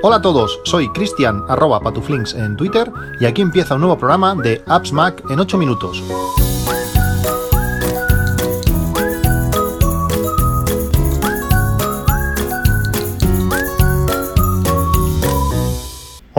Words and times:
Hola 0.00 0.16
a 0.16 0.22
todos, 0.22 0.60
soy 0.64 0.88
Cristian 0.92 1.42
arroba 1.48 1.80
patuflinks 1.80 2.34
en 2.34 2.56
Twitter 2.56 2.90
y 3.20 3.26
aquí 3.26 3.42
empieza 3.42 3.74
un 3.74 3.80
nuevo 3.80 3.98
programa 3.98 4.34
de 4.34 4.62
Apps 4.66 4.92
Mac 4.92 5.22
en 5.28 5.38
8 5.38 5.58
minutos. 5.58 6.02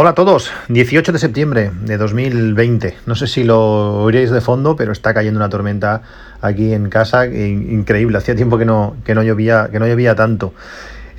Hola 0.01 0.11
a 0.11 0.15
todos, 0.15 0.49
18 0.69 1.11
de 1.11 1.19
septiembre 1.19 1.71
de 1.81 1.97
2020. 1.97 2.95
No 3.05 3.15
sé 3.15 3.27
si 3.27 3.43
lo 3.43 4.01
oiréis 4.01 4.31
de 4.31 4.39
fondo, 4.39 4.77
pero 4.77 4.93
está 4.93 5.13
cayendo 5.13 5.37
una 5.37 5.49
tormenta 5.49 6.01
aquí 6.39 6.71
en 6.71 6.89
casa 6.89 7.25
increíble. 7.25 8.17
Hacía 8.17 8.33
tiempo 8.33 8.57
que 8.57 8.63
no, 8.63 8.95
que 9.03 9.13
no, 9.13 9.23
llovía, 9.23 9.67
que 9.69 9.77
no 9.77 9.85
llovía 9.85 10.15
tanto. 10.15 10.53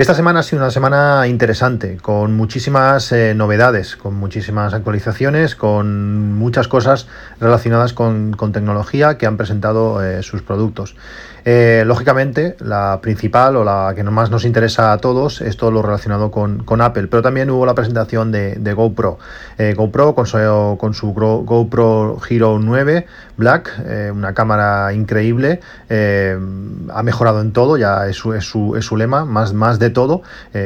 Esta 0.01 0.15
semana 0.15 0.41
ha 0.41 0.43
sido 0.43 0.63
una 0.63 0.71
semana 0.71 1.27
interesante, 1.27 1.99
con 1.99 2.35
muchísimas 2.35 3.13
eh, 3.13 3.35
novedades, 3.35 3.97
con 3.97 4.15
muchísimas 4.15 4.73
actualizaciones, 4.73 5.57
con 5.57 6.39
muchas 6.39 6.69
cosas 6.69 7.07
relacionadas 7.39 7.93
con, 7.93 8.35
tecnología 8.51 9.19
que 9.19 9.27
han 9.27 9.37
presentado 9.37 10.03
eh, 10.03 10.23
sus 10.23 10.41
productos. 10.41 10.97
Eh, 11.45 11.85
lógicamente, 11.87 12.57
la 12.61 13.01
principal 13.03 13.57
o 13.57 13.65
la 13.65 13.93
que 13.95 14.03
más 14.03 14.31
nos 14.31 14.47
interesa 14.47 14.93
a 14.93 14.99
todos 14.99 15.43
es 15.43 15.59
todo 15.59 15.71
lo 15.71 15.83
relacionado 15.83 16.31
con, 16.31 16.81
Apple, 16.81 17.09
pero 17.09 17.23
también 17.23 17.51
hubo 17.51 17.67
la 17.67 17.75
presentación 17.75 18.33
de, 18.33 18.75
GoPro. 18.75 19.19
GoPro 19.77 20.15
con 20.15 20.27
su, 20.95 21.13
GoPro 21.13 22.19
Hero 22.29 22.59
9 22.59 23.07
Black, 23.37 23.71
una 24.15 24.35
cámara 24.35 24.93
increíble, 24.93 25.61
ha 25.89 27.03
mejorado 27.03 27.41
en 27.41 27.53
todo, 27.53 27.79
ya 27.79 28.07
es 28.07 28.17
su 28.17 28.97
lema, 28.97 29.25
más, 29.25 29.55
más 29.55 29.79
de 29.79 29.90
todo, 29.91 30.23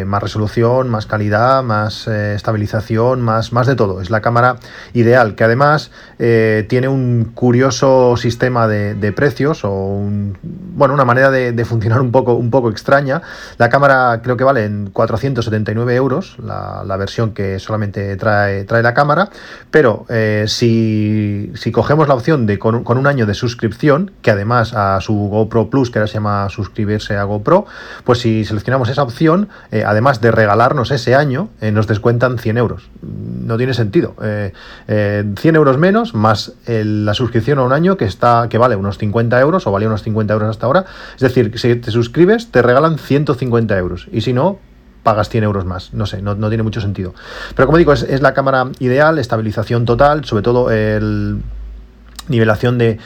más 0.07 0.23
resolución, 0.23 0.89
más 0.89 1.07
calidad, 1.07 1.63
más 1.63 2.07
estabilización, 2.09 3.21
más, 3.21 3.53
más 3.53 3.67
de 3.67 3.77
todo. 3.77 4.01
Es 4.01 4.11
la 4.11 4.21
cámara 4.21 4.57
ideal, 4.93 5.35
que 5.35 5.45
además 5.45 5.91
tiene 6.19 6.89
un 6.89 7.33
curioso 7.35 8.17
sistema 8.17 8.67
de, 8.69 9.13
precios 9.13 9.65
o 9.65 9.71
un 9.71 10.37
bueno, 10.43 10.95
una 10.95 11.05
manera 11.05 11.31
de, 11.31 11.65
funcionar 11.65 12.01
un 12.01 12.11
poco, 12.11 12.35
un 12.35 12.51
poco 12.51 12.71
extraña. 12.71 13.23
La 13.59 13.69
cámara 13.69 14.21
creo 14.23 14.37
que 14.37 14.45
vale 14.45 14.65
en 14.65 14.91
479 14.91 15.95
euros, 15.95 16.37
la, 16.39 16.97
versión 16.97 17.33
que 17.33 17.59
solamente 17.59 18.17
trae, 18.17 18.65
trae 18.65 18.83
la 18.83 18.95
cámara, 18.95 19.31
pero 19.71 20.07
eh, 20.09 20.45
si, 20.47 21.53
cogemos 21.73 22.09
la 22.09 22.15
opción 22.15 22.47
de 22.47 22.59
con, 22.59 22.85
un 22.87 23.07
año 23.07 23.27
de 23.27 23.35
suscripción, 23.35 24.13
que 24.23 24.31
además 24.31 24.75
a 24.75 25.01
su 25.01 25.15
GoPro 25.15 25.71
Plus, 25.71 25.91
que 25.91 25.99
ahora 25.99 26.07
se 26.07 26.15
llama 26.15 26.49
suscribirse 26.49 27.17
a 27.17 27.25
GoPro, 27.25 27.67
pues 28.05 28.21
si 28.21 28.45
seleccionamos 28.45 28.89
esa 28.89 29.03
opción, 29.03 29.14
eh, 29.71 29.85
además 29.87 30.21
de 30.21 30.31
regalarnos 30.31 30.91
ese 30.91 31.15
año, 31.15 31.49
eh, 31.61 31.71
nos 31.71 31.87
descuentan 31.87 32.39
100 32.39 32.59
euros. 32.59 32.91
No 33.03 33.57
tiene 33.57 33.75
sentido. 33.75 34.15
100 34.19 35.57
euros 35.57 35.79
menos, 35.79 36.15
más 36.15 36.53
la 36.67 37.15
suscripción 37.15 37.59
a 37.59 37.63
un 37.63 37.73
año 37.73 37.97
que, 37.97 38.05
está, 38.05 38.49
que 38.49 38.59
vale 38.59 38.77
unos 38.77 38.99
50 38.99 39.39
euros 39.41 39.67
o 39.67 39.73
valía 39.73 39.89
unos 39.89 40.03
50 40.03 40.33
euros 40.33 40.49
hasta 40.49 40.67
ahora. 40.67 40.85
Es 41.15 41.21
decir, 41.21 41.59
si 41.59 41.75
te 41.77 41.91
suscribes, 41.91 42.51
te 42.51 42.63
regalan 42.63 42.99
150 42.99 43.77
euros. 43.79 44.09
Y 44.13 44.23
si 44.23 44.33
no, 44.33 44.59
pagas 45.03 45.29
100 45.29 45.45
euros 45.45 45.65
más. 45.65 45.93
No 45.93 46.07
sé, 46.07 46.23
no, 46.23 46.37
tiene 46.49 46.63
mucho 46.63 46.81
sentido. 46.81 47.15
Pero 47.55 47.67
como 47.67 47.79
digo, 47.79 47.93
es, 47.93 48.03
es, 48.03 48.23
la 48.23 48.35
cámara 48.35 48.71
ideal, 48.79 49.19
estabilización 49.19 49.85
total, 49.85 50.25
sobre 50.25 50.43
todo 50.43 50.71
el 50.71 51.43
nivelación 52.29 52.79
de, 52.79 52.99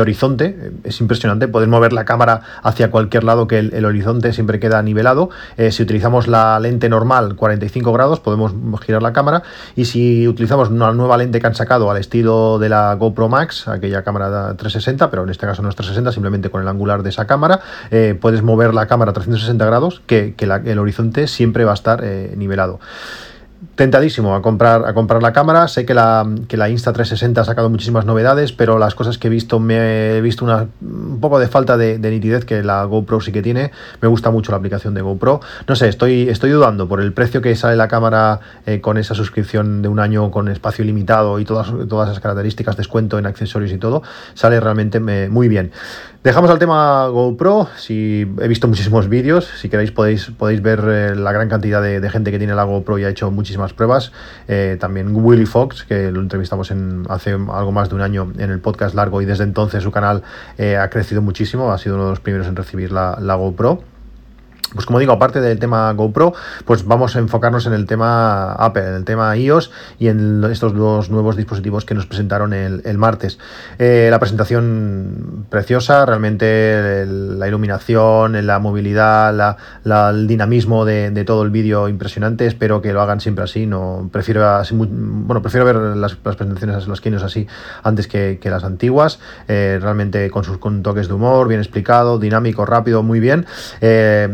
horizonte, 0.00 0.72
es 0.84 1.00
impresionante, 1.00 1.48
poder 1.48 1.68
mover 1.68 1.92
la 1.92 2.04
cámara 2.04 2.42
hacia 2.62 2.90
cualquier 2.90 3.24
lado 3.24 3.46
que 3.46 3.58
el, 3.58 3.84
horizonte 3.84 4.32
siempre 4.32 4.60
queda 4.60 4.82
nivelado. 4.82 5.30
Eh, 5.56 5.70
si 5.72 5.82
utilizamos 5.82 6.28
la 6.28 6.58
lente 6.60 6.88
normal 6.88 7.36
45 7.36 7.92
grados 7.92 8.20
podemos 8.20 8.52
girar 8.80 9.02
la 9.02 9.12
cámara. 9.12 9.42
Y 9.74 9.84
si 9.86 10.26
utilizamos 10.28 10.70
una 10.70 10.92
nueva 10.92 11.16
lente 11.16 11.40
que 11.40 11.46
han 11.46 11.54
sacado 11.54 11.90
al 11.90 11.98
estilo 11.98 12.58
de 12.58 12.68
la 12.68 12.94
GoPro 12.94 13.28
Max, 13.28 13.68
aquella 13.68 14.02
cámara 14.02 14.54
360, 14.56 15.10
pero 15.10 15.24
en 15.24 15.30
este 15.30 15.46
caso 15.46 15.62
no 15.62 15.68
es 15.68 15.76
360, 15.76 16.12
simplemente 16.12 16.50
con 16.50 16.62
el 16.62 16.68
angular 16.68 17.02
de 17.02 17.10
esa 17.10 17.26
cámara, 17.26 17.60
eh, 17.90 18.16
puedes 18.20 18.42
mover 18.42 18.74
la 18.74 18.86
cámara 18.86 19.10
a 19.10 19.14
360 19.14 19.64
grados 19.64 20.02
que, 20.06 20.34
el 20.38 20.78
horizonte 20.78 21.26
siempre 21.26 21.64
va 21.64 21.72
a 21.72 21.74
estar 21.74 22.00
eh, 22.02 22.34
nivelado 22.36 22.80
tentadísimo 23.74 24.34
a 24.34 24.42
comprar, 24.42 24.86
a 24.86 24.94
comprar 24.94 25.22
la 25.22 25.32
cámara. 25.32 25.68
Sé 25.68 25.86
que 25.86 25.94
la, 25.94 26.26
que 26.48 26.56
la 26.56 26.68
Insta360 26.68 27.38
ha 27.38 27.44
sacado 27.44 27.70
muchísimas 27.70 28.04
novedades, 28.04 28.52
pero 28.52 28.78
las 28.78 28.94
cosas 28.94 29.18
que 29.18 29.28
he 29.28 29.30
visto, 29.30 29.60
me 29.60 30.16
he 30.16 30.20
visto 30.20 30.44
una, 30.44 30.66
un 30.80 31.18
poco 31.20 31.38
de 31.38 31.48
falta 31.48 31.76
de, 31.76 31.98
nitidez 31.98 32.44
que 32.44 32.62
la 32.62 32.84
GoPro 32.84 33.20
sí 33.20 33.32
que 33.32 33.42
tiene. 33.42 33.70
Me 34.00 34.08
gusta 34.08 34.30
mucho 34.30 34.52
la 34.52 34.58
aplicación 34.58 34.94
de 34.94 35.02
GoPro. 35.02 35.40
No 35.66 35.76
sé, 35.76 35.88
estoy, 35.88 36.28
estoy 36.28 36.50
dudando 36.50 36.88
por 36.88 37.00
el 37.00 37.12
precio 37.12 37.40
que 37.42 37.54
sale 37.56 37.76
la 37.76 37.88
cámara 37.88 38.40
eh, 38.66 38.80
con 38.80 38.98
esa 38.98 39.14
suscripción 39.14 39.82
de 39.82 39.88
un 39.88 40.00
año 40.00 40.30
con 40.30 40.48
espacio 40.48 40.84
limitado 40.84 41.38
y 41.38 41.44
todas, 41.44 41.72
todas 41.88 42.10
esas 42.10 42.20
características, 42.20 42.76
descuento 42.76 43.18
en 43.18 43.26
accesorios 43.26 43.72
y 43.72 43.78
todo. 43.78 44.02
Sale 44.34 44.60
realmente 44.60 45.00
muy 45.00 45.48
bien. 45.48 45.72
Dejamos 46.26 46.50
al 46.50 46.58
tema 46.58 47.06
GoPro. 47.06 47.68
Si 47.76 48.26
he 48.40 48.48
visto 48.48 48.66
muchísimos 48.66 49.08
vídeos, 49.08 49.48
si 49.60 49.68
queréis 49.68 49.92
podéis, 49.92 50.26
podéis 50.36 50.60
ver 50.60 50.82
eh, 50.84 51.14
la 51.14 51.30
gran 51.30 51.48
cantidad 51.48 51.80
de, 51.80 52.10
gente 52.10 52.32
que 52.32 52.38
tiene 52.38 52.56
la 52.56 52.64
GoPro 52.64 52.98
y 52.98 53.04
ha 53.04 53.08
hecho 53.08 53.30
muchísimas 53.46 53.72
pruebas. 53.72 54.10
Eh, 54.48 54.76
también 54.80 55.14
Willy 55.14 55.46
Fox, 55.46 55.84
que 55.84 56.10
lo 56.10 56.20
entrevistamos 56.20 56.72
en, 56.72 57.04
hace 57.08 57.30
algo 57.30 57.70
más 57.70 57.88
de 57.88 57.94
un 57.94 58.00
año 58.00 58.32
en 58.38 58.50
el 58.50 58.58
podcast 58.58 58.96
largo 58.96 59.22
y 59.22 59.24
desde 59.24 59.44
entonces 59.44 59.84
su 59.84 59.92
canal 59.92 60.24
eh, 60.58 60.76
ha 60.76 60.90
crecido 60.90 61.22
muchísimo. 61.22 61.72
Ha 61.72 61.78
sido 61.78 61.94
uno 61.94 62.04
de 62.06 62.10
los 62.10 62.20
primeros 62.20 62.48
en 62.48 62.56
recibir 62.56 62.90
la, 62.90 63.16
la 63.20 63.36
GoPro. 63.36 63.95
Pues 64.76 64.86
como 64.86 65.00
digo, 65.00 65.12
aparte 65.12 65.40
del 65.40 65.58
tema 65.58 65.92
GoPro, 65.92 66.34
pues 66.64 66.84
vamos 66.84 67.16
a 67.16 67.18
enfocarnos 67.18 67.66
en 67.66 67.72
el 67.72 67.86
tema 67.86 68.52
Apple, 68.52 68.86
en 68.86 68.94
el 68.94 69.04
tema 69.04 69.36
iOS 69.36 69.72
y 69.98 70.08
en 70.08 70.44
estos 70.44 70.74
dos 70.74 71.10
nuevos 71.10 71.36
dispositivos 71.36 71.84
que 71.84 71.94
nos 71.94 72.06
presentaron 72.06 72.52
el, 72.52 72.98
martes. 72.98 73.38
Eh, 73.78 74.08
la 74.10 74.18
presentación 74.18 75.46
preciosa, 75.50 76.06
realmente 76.06 77.04
la 77.06 77.48
iluminación, 77.48 78.46
la 78.46 78.58
movilidad, 78.58 79.56
el 79.84 80.26
dinamismo 80.26 80.84
de, 80.84 81.24
todo 81.24 81.42
el 81.42 81.50
vídeo 81.50 81.88
impresionante. 81.88 82.46
Espero 82.46 82.80
que 82.82 82.92
lo 82.92 83.02
hagan 83.02 83.20
siempre 83.20 83.44
así. 83.44 83.66
No 83.66 84.08
prefiero 84.12 84.36
bueno, 84.72 85.42
prefiero 85.42 85.64
ver 85.64 85.76
las, 85.96 86.14
presentaciones, 86.14 86.86
los 86.86 87.00
keynotes 87.00 87.24
así 87.24 87.46
antes 87.82 88.06
que, 88.06 88.38
las 88.44 88.64
antiguas. 88.64 89.18
Eh, 89.48 89.78
realmente 89.80 90.30
con 90.30 90.44
sus 90.44 90.60
toques 90.82 91.08
de 91.08 91.14
humor, 91.14 91.48
bien 91.48 91.60
explicado, 91.60 92.18
dinámico, 92.18 92.66
rápido, 92.66 93.02
muy 93.02 93.20
bien. 93.20 93.46
Eh, 93.80 94.28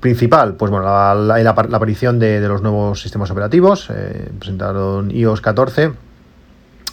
principal, 0.00 0.54
pues 0.54 0.70
bueno, 0.70 0.86
la, 0.86 1.50
aparición 1.50 2.18
de, 2.18 2.40
los 2.40 2.62
nuevos 2.62 3.00
sistemas 3.00 3.30
operativos, 3.30 3.88
eh, 3.90 4.30
presentaron 4.38 5.10
iOS 5.10 5.40
14 5.40 6.07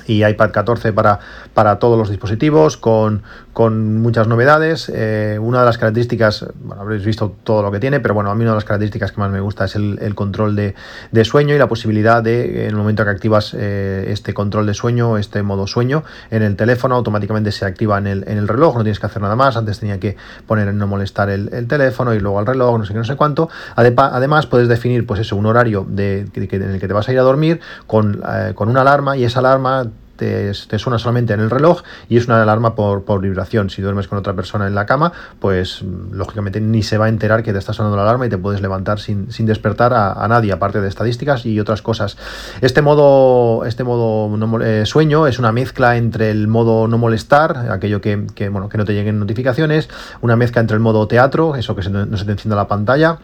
y 0.07 0.25
iPad 0.25 0.51
14 0.51 0.93
para, 0.93 1.19
para 1.53 1.79
todos 1.79 1.97
los 1.97 2.09
dispositivos, 2.09 2.77
con, 2.77 3.23
con 3.53 4.01
muchas 4.01 4.27
novedades. 4.27 4.91
Eh, 4.93 5.37
una 5.41 5.61
de 5.61 5.65
las 5.65 5.77
características, 5.77 6.45
bueno, 6.61 6.81
habréis 6.81 7.05
visto 7.05 7.35
todo 7.43 7.61
lo 7.63 7.71
que 7.71 7.79
tiene, 7.79 7.99
pero 8.01 8.13
bueno, 8.13 8.29
a 8.29 8.35
mí 8.35 8.41
una 8.41 8.51
de 8.51 8.57
las 8.57 8.65
características 8.65 9.11
que 9.11 9.21
más 9.21 9.31
me 9.31 9.39
gusta 9.39 9.65
es 9.65 9.75
el, 9.75 10.15
control 10.15 10.55
de, 10.55 10.75
sueño 11.23 11.55
y 11.55 11.57
la 11.57 11.67
posibilidad 11.67 12.21
de, 12.21 12.63
en 12.63 12.69
el 12.71 12.75
momento 12.75 13.03
que 13.05 13.11
activas 13.11 13.55
eh, 13.57 14.07
este 14.09 14.33
control 14.33 14.65
de 14.65 14.73
sueño, 14.73 15.17
este 15.17 15.41
modo 15.41 15.67
sueño, 15.67 16.03
en 16.31 16.43
el 16.43 16.55
teléfono 16.55 16.95
automáticamente 16.95 17.51
se 17.51 17.65
activa 17.65 17.97
en 17.97 18.07
el, 18.07 18.25
en 18.27 18.37
el 18.37 18.47
reloj, 18.47 18.75
no 18.75 18.83
tienes 18.83 18.99
que 18.99 19.05
hacer 19.05 19.21
nada 19.21 19.35
más. 19.35 19.55
Antes 19.57 19.79
tenía 19.79 19.99
que 19.99 20.17
poner 20.47 20.67
en 20.67 20.77
no 20.77 20.87
molestar 20.87 21.29
el, 21.29 21.67
teléfono 21.67 22.13
y 22.13 22.19
luego 22.19 22.39
al 22.39 22.45
reloj, 22.45 22.77
no 22.77 22.85
sé 22.85 22.93
qué, 22.93 22.99
no 22.99 23.05
sé 23.05 23.15
cuánto. 23.15 23.49
Además, 23.75 24.45
puedes 24.45 24.67
definir, 24.67 25.05
pues 25.05 25.19
eso, 25.21 25.35
un 25.35 25.45
horario 25.45 25.85
de, 25.87 26.27
en 26.35 26.61
el 26.61 26.79
que 26.79 26.87
te 26.87 26.93
vas 26.93 27.07
a 27.07 27.13
ir 27.13 27.19
a 27.19 27.23
dormir 27.23 27.59
con, 27.87 28.21
eh, 28.27 28.51
con 28.53 28.69
una 28.69 28.81
alarma 28.81 29.17
y 29.17 29.23
esa 29.23 29.39
alarma 29.39 29.87
te, 30.15 30.53
suena 30.53 30.99
solamente 30.99 31.33
en 31.33 31.39
el 31.39 31.49
reloj 31.49 31.81
y 32.09 32.17
es 32.17 32.27
una 32.27 32.41
alarma 32.41 32.75
por, 32.75 33.21
vibración. 33.21 33.69
Si 33.69 33.81
duermes 33.81 34.07
con 34.07 34.17
otra 34.17 34.33
persona 34.33 34.67
en 34.67 34.75
la 34.75 34.85
cama, 34.85 35.11
pues 35.39 35.83
mm, 35.83 36.13
lógicamente 36.13 36.61
ni 36.61 36.83
se 36.83 36.97
va 36.97 37.05
a 37.05 37.09
enterar 37.09 37.43
que 37.43 37.53
te 37.53 37.59
está 37.59 37.73
sonando 37.73 37.97
la 37.97 38.03
alarma 38.03 38.25
y 38.25 38.29
te 38.29 38.37
puedes 38.37 38.61
levantar 38.61 38.99
sin, 38.99 39.27
despertar 39.45 39.93
a, 39.93 40.27
nadie, 40.27 40.51
aparte 40.51 40.81
de 40.81 40.87
estadísticas 40.87 41.45
y 41.45 41.59
otras 41.59 41.81
cosas. 41.81 42.17
Este 42.61 42.81
modo, 42.81 43.65
este 43.65 43.83
modo 43.83 44.61
eh, 44.61 44.85
sueño 44.85 45.27
es 45.27 45.39
una 45.39 45.51
mezcla 45.51 45.97
entre 45.97 46.31
el 46.31 46.47
modo 46.47 46.87
no 46.87 46.97
molestar, 46.97 47.69
aquello 47.71 48.01
que, 48.01 48.15
bueno, 48.49 48.69
que 48.69 48.77
no 48.77 48.85
te 48.85 48.93
lleguen 48.93 49.19
notificaciones, 49.19 49.89
una 50.21 50.35
mezcla 50.35 50.61
entre 50.61 50.75
el 50.75 50.81
modo 50.81 51.07
teatro, 51.07 51.55
eso 51.55 51.75
que 51.75 51.89
no 51.89 52.17
se 52.17 52.25
te 52.25 52.31
encienda 52.31 52.55
la 52.55 52.67
pantalla 52.67 53.19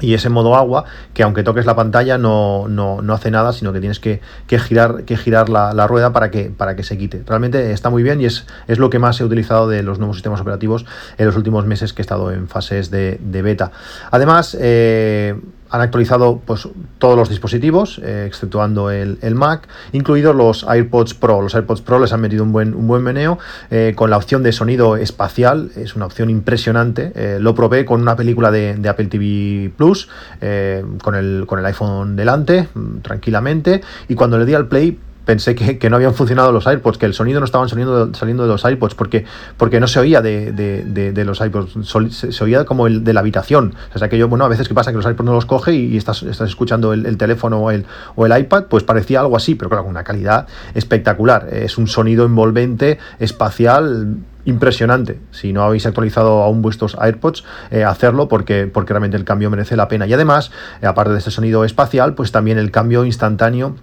y 0.00 0.14
ese 0.14 0.28
modo 0.28 0.56
agua 0.56 0.84
que 1.14 1.22
aunque 1.22 1.42
toques 1.42 1.66
la 1.66 1.74
pantalla 1.74 2.18
no, 2.18 2.66
no, 2.68 3.02
no 3.02 3.14
hace 3.14 3.30
nada 3.30 3.52
sino 3.52 3.72
que 3.72 3.80
tienes 3.80 4.00
que, 4.00 4.20
girar, 4.48 5.04
que 5.04 5.16
girar 5.16 5.48
la, 5.48 5.86
rueda 5.86 6.12
para 6.12 6.30
que, 6.30 6.50
para 6.50 6.76
que 6.76 6.82
se 6.82 6.98
quite. 6.98 7.22
Realmente 7.26 7.72
está 7.72 7.90
muy 7.90 8.02
bien 8.02 8.20
y 8.20 8.26
es, 8.26 8.46
es 8.66 8.78
lo 8.78 8.90
que 8.90 8.98
más 8.98 9.20
he 9.20 9.24
utilizado 9.24 9.68
de 9.68 9.82
los 9.82 9.98
nuevos 9.98 10.16
sistemas 10.16 10.40
operativos 10.40 10.84
en 11.18 11.26
los 11.26 11.36
últimos 11.36 11.66
meses 11.66 11.92
que 11.92 12.02
he 12.02 12.04
estado 12.04 12.32
en 12.32 12.48
fases 12.48 12.90
de, 12.90 13.18
beta. 13.20 13.70
Además 14.10 14.56
eh, 14.58 15.38
han 15.76 15.82
actualizado 15.82 16.40
pues, 16.44 16.68
todos 16.98 17.16
los 17.16 17.28
dispositivos, 17.28 18.00
eh, 18.02 18.24
exceptuando 18.26 18.90
el, 18.90 19.34
Mac, 19.34 19.68
incluidos 19.92 20.34
los 20.34 20.64
AirPods 20.64 21.14
Pro. 21.14 21.42
Los 21.42 21.54
AirPods 21.54 21.82
Pro 21.82 21.98
les 21.98 22.12
han 22.12 22.20
metido 22.20 22.42
un 22.42 22.52
buen, 22.52 22.74
un 22.74 22.88
buen 22.88 23.02
meneo 23.02 23.38
eh, 23.70 23.92
con 23.94 24.08
la 24.10 24.16
opción 24.16 24.42
de 24.42 24.52
sonido 24.52 24.96
espacial, 24.96 25.70
es 25.76 25.94
una 25.94 26.06
opción 26.06 26.30
impresionante. 26.30 27.12
Eh, 27.14 27.38
lo 27.40 27.54
probé 27.54 27.84
con 27.84 28.00
una 28.00 28.16
película 28.16 28.50
de, 28.50 28.76
Apple 28.88 29.06
TV 29.06 29.70
Plus, 29.76 30.08
con, 31.02 31.14
el, 31.14 31.44
con 31.46 31.58
el 31.58 31.66
iPhone 31.66 32.16
delante, 32.16 32.68
mm, 32.72 32.98
tranquilamente, 32.98 33.82
y 34.08 34.14
cuando 34.14 34.38
le 34.38 34.46
di 34.46 34.54
al 34.54 34.68
play 34.68 34.98
pensé 35.26 35.56
que, 35.56 35.90
no 35.90 35.96
habían 35.96 36.14
funcionado 36.14 36.52
los 36.52 36.66
AirPods, 36.66 36.98
que 36.98 37.04
el 37.04 37.12
sonido 37.12 37.40
no 37.40 37.44
estaba 37.44 37.68
saliendo, 37.68 38.14
saliendo 38.14 38.44
de 38.44 38.48
los 38.48 38.64
AirPods, 38.64 38.94
porque, 38.94 39.26
porque 39.56 39.80
no 39.80 39.88
se 39.88 39.98
oía 39.98 40.22
de, 40.22 41.24
los 41.26 41.40
AirPods, 41.40 41.76
se, 42.10 42.44
oía 42.44 42.64
como 42.64 42.86
el 42.86 43.04
de 43.04 43.12
la 43.12 43.20
habitación. 43.20 43.74
O 43.94 43.98
sea, 43.98 44.08
que 44.08 44.16
yo, 44.16 44.28
bueno, 44.28 44.44
a 44.44 44.48
veces 44.48 44.68
que 44.68 44.74
pasa 44.74 44.92
que 44.92 44.96
los 44.96 45.04
AirPods 45.04 45.26
no 45.26 45.34
los 45.34 45.44
coge 45.44 45.74
y, 45.74 45.96
estás, 45.96 46.22
estás 46.22 46.48
escuchando 46.48 46.92
el, 46.92 47.16
teléfono 47.18 47.58
o 47.58 47.70
el, 47.72 47.84
o 48.14 48.24
el 48.24 48.38
iPad, 48.38 48.66
pues 48.66 48.84
parecía 48.84 49.20
algo 49.20 49.36
así, 49.36 49.56
pero 49.56 49.68
claro, 49.68 49.82
con 49.82 49.90
una 49.90 50.04
calidad 50.04 50.46
espectacular. 50.74 51.48
Es 51.50 51.76
un 51.76 51.88
sonido 51.88 52.24
envolvente, 52.24 52.98
espacial 53.18 54.18
impresionante. 54.44 55.18
Si 55.32 55.52
no 55.52 55.64
habéis 55.64 55.86
actualizado 55.86 56.44
aún 56.44 56.62
vuestros 56.62 56.96
AirPods, 57.00 57.42
eh, 57.72 57.82
hacerlo 57.82 58.28
porque, 58.28 58.68
porque 58.68 58.92
realmente 58.92 59.16
el 59.16 59.24
cambio 59.24 59.50
merece 59.50 59.74
la 59.74 59.88
pena. 59.88 60.06
Y 60.06 60.12
además, 60.12 60.52
eh, 60.80 60.86
aparte 60.86 61.10
de 61.10 61.18
este 61.18 61.32
sonido 61.32 61.64
espacial, 61.64 62.14
pues 62.14 62.30
también 62.30 62.58
el 62.58 62.70
cambio 62.70 63.04
instantáneo 63.04 63.74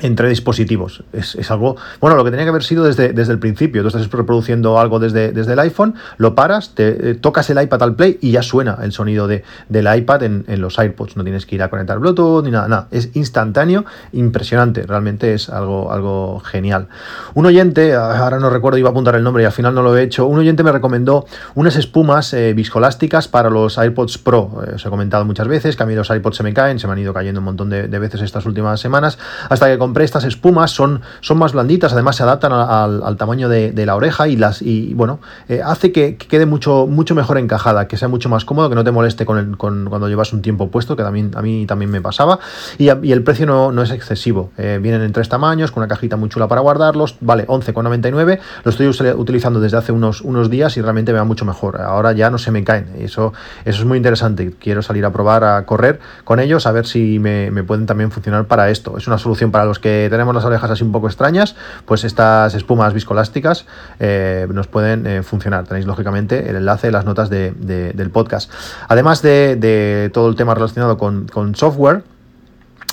entre 0.00 0.28
dispositivos. 0.28 1.04
Es, 1.12 1.50
algo, 1.50 1.76
bueno, 2.00 2.16
lo 2.16 2.24
que 2.24 2.30
tenía 2.30 2.44
que 2.44 2.50
haber 2.50 2.62
sido 2.62 2.84
desde, 2.84 3.12
desde 3.12 3.32
el 3.32 3.38
principio. 3.38 3.82
Tú 3.82 3.88
estás 3.88 4.10
reproduciendo 4.10 4.78
algo 4.78 4.98
desde, 4.98 5.32
desde 5.32 5.52
el 5.52 5.58
iPhone, 5.58 5.94
lo 6.16 6.34
paras, 6.34 6.74
te 6.74 7.10
eh, 7.10 7.14
tocas 7.14 7.50
el 7.50 7.60
iPad 7.60 7.82
al 7.82 7.94
play 7.94 8.18
y 8.20 8.30
ya 8.32 8.42
suena 8.42 8.78
el 8.82 8.92
sonido 8.92 9.26
de, 9.26 9.44
del 9.68 9.94
iPad 9.94 10.22
en, 10.22 10.44
los 10.60 10.78
iPods. 10.78 11.16
No 11.16 11.24
tienes 11.24 11.46
que 11.46 11.54
ir 11.54 11.62
a 11.62 11.68
conectar 11.68 11.98
Bluetooth 11.98 12.44
ni 12.44 12.50
nada, 12.50 12.68
nada. 12.68 12.88
Es 12.90 13.10
instantáneo, 13.14 13.84
impresionante. 14.12 14.82
Realmente 14.82 15.34
es 15.34 15.48
algo, 15.48 15.92
algo 15.92 16.40
genial. 16.40 16.88
Un 17.34 17.46
oyente, 17.46 17.94
ahora 17.94 18.38
no 18.38 18.50
recuerdo, 18.50 18.78
iba 18.78 18.88
a 18.88 18.92
apuntar 18.92 19.14
el 19.14 19.22
nombre 19.22 19.42
y 19.42 19.46
al 19.46 19.52
final 19.52 19.74
no 19.74 19.82
lo 19.82 19.96
he 19.96 20.02
hecho. 20.02 20.26
Un 20.26 20.38
oyente 20.38 20.62
me 20.62 20.72
recomendó 20.72 21.26
unas 21.54 21.76
espumas 21.76 22.32
eh, 22.34 22.52
viscolásticas 22.54 23.28
para 23.28 23.50
los 23.50 23.78
iPods 23.78 24.18
Pro. 24.18 24.62
Eh, 24.66 24.74
os 24.74 24.86
he 24.86 24.90
comentado 24.90 25.24
muchas 25.24 25.48
veces 25.48 25.76
que 25.76 25.82
a 25.82 25.86
mí 25.86 25.94
los 25.94 26.10
iPods 26.10 26.36
se 26.36 26.42
me 26.42 26.54
caen, 26.54 26.78
se 26.78 26.86
me 26.86 26.94
han 26.94 26.98
ido 26.98 27.12
cayendo 27.12 27.40
un 27.40 27.44
montón 27.44 27.70
de, 27.70 27.88
de 27.88 27.98
veces 27.98 28.22
estas 28.22 28.46
últimas 28.46 28.80
semanas, 28.80 29.18
hasta 29.48 29.66
que 29.66 29.78
compré 29.90 30.04
estas 30.04 30.22
espumas, 30.22 30.70
son, 30.70 31.02
son 31.20 31.36
más 31.36 31.52
blanditas, 31.52 31.92
además 31.92 32.14
se 32.14 32.22
adaptan 32.22 32.52
al, 32.52 33.16
tamaño 33.16 33.48
de, 33.48 33.72
la 33.84 33.96
oreja 33.96 34.28
y 34.28 34.36
las 34.36 34.62
y 34.62 34.94
bueno, 34.94 35.18
eh, 35.48 35.62
hace 35.64 35.90
que, 35.90 36.16
quede 36.16 36.46
mucho, 36.46 36.86
mucho 36.86 37.16
mejor 37.16 37.38
encajada, 37.38 37.88
que 37.88 37.96
sea 37.96 38.06
mucho 38.06 38.28
más 38.28 38.44
cómodo, 38.44 38.68
que 38.68 38.76
no 38.76 38.84
te 38.84 38.92
moleste 38.92 39.26
con, 39.26 39.36
el, 39.36 39.56
con 39.56 39.86
cuando 39.86 40.08
llevas 40.08 40.32
un 40.32 40.42
tiempo 40.42 40.70
puesto, 40.70 40.94
que 40.94 41.02
también, 41.02 41.32
a 41.34 41.42
mí 41.42 41.66
también 41.66 41.90
me 41.90 42.00
pasaba, 42.00 42.38
y, 42.78 42.88
el 42.88 43.24
precio 43.24 43.46
no, 43.46 43.72
no 43.72 43.82
es 43.82 43.90
excesivo. 43.90 44.52
Eh, 44.58 44.78
vienen 44.80 45.02
en 45.02 45.12
tres 45.12 45.28
tamaños, 45.28 45.72
con 45.72 45.82
una 45.82 45.88
cajita 45.88 46.16
muy 46.16 46.28
chula 46.28 46.46
para 46.46 46.60
guardarlos, 46.60 47.16
vale, 47.20 47.48
11,99, 47.48 48.38
lo 48.62 48.70
estoy 48.70 48.86
utilizando 48.86 49.58
desde 49.58 49.76
hace 49.76 49.90
unos, 49.90 50.20
unos 50.20 50.50
días 50.50 50.76
y 50.76 50.82
realmente 50.82 51.12
me 51.12 51.18
va 51.18 51.24
mucho 51.24 51.44
mejor. 51.44 51.80
Ahora 51.80 52.12
ya 52.12 52.30
no 52.30 52.38
se 52.38 52.52
me 52.52 52.62
caen, 52.62 52.86
eso, 53.00 53.32
eso 53.64 53.80
es 53.80 53.84
muy 53.84 53.96
interesante. 53.96 54.54
Quiero 54.60 54.82
salir 54.82 55.04
a 55.04 55.10
probar 55.10 55.42
a 55.42 55.66
correr 55.66 55.98
con 56.22 56.38
ellos, 56.38 56.68
a 56.68 56.70
ver 56.70 56.86
si 56.86 57.18
me, 57.18 57.50
me 57.50 57.64
pueden 57.64 57.86
también 57.86 58.12
funcionar 58.12 58.44
para 58.44 58.70
esto. 58.70 58.96
Es 58.96 59.08
una 59.08 59.18
solución 59.18 59.50
para 59.50 59.64
los 59.70 59.78
que 59.78 60.08
tenemos 60.10 60.34
las 60.34 60.44
orejas 60.44 60.70
así 60.70 60.82
un 60.82 60.90
poco 60.90 61.06
extrañas, 61.06 61.54
pues 61.86 62.02
estas 62.02 62.54
espumas 62.54 62.92
viscolásticas 62.92 63.66
eh, 64.00 64.48
nos 64.52 64.66
pueden 64.66 65.06
eh, 65.06 65.22
funcionar. 65.22 65.64
Tenéis 65.64 65.86
lógicamente 65.86 66.50
el 66.50 66.56
enlace 66.56 66.88
en 66.88 66.92
las 66.92 67.04
notas 67.04 67.30
del 67.30 68.10
podcast. 68.12 68.50
Además 68.88 69.22
de, 69.22 70.10
todo 70.12 70.28
el 70.28 70.34
tema 70.34 70.54
relacionado 70.54 70.98
con, 70.98 71.28
con 71.28 71.54
software, 71.54 72.02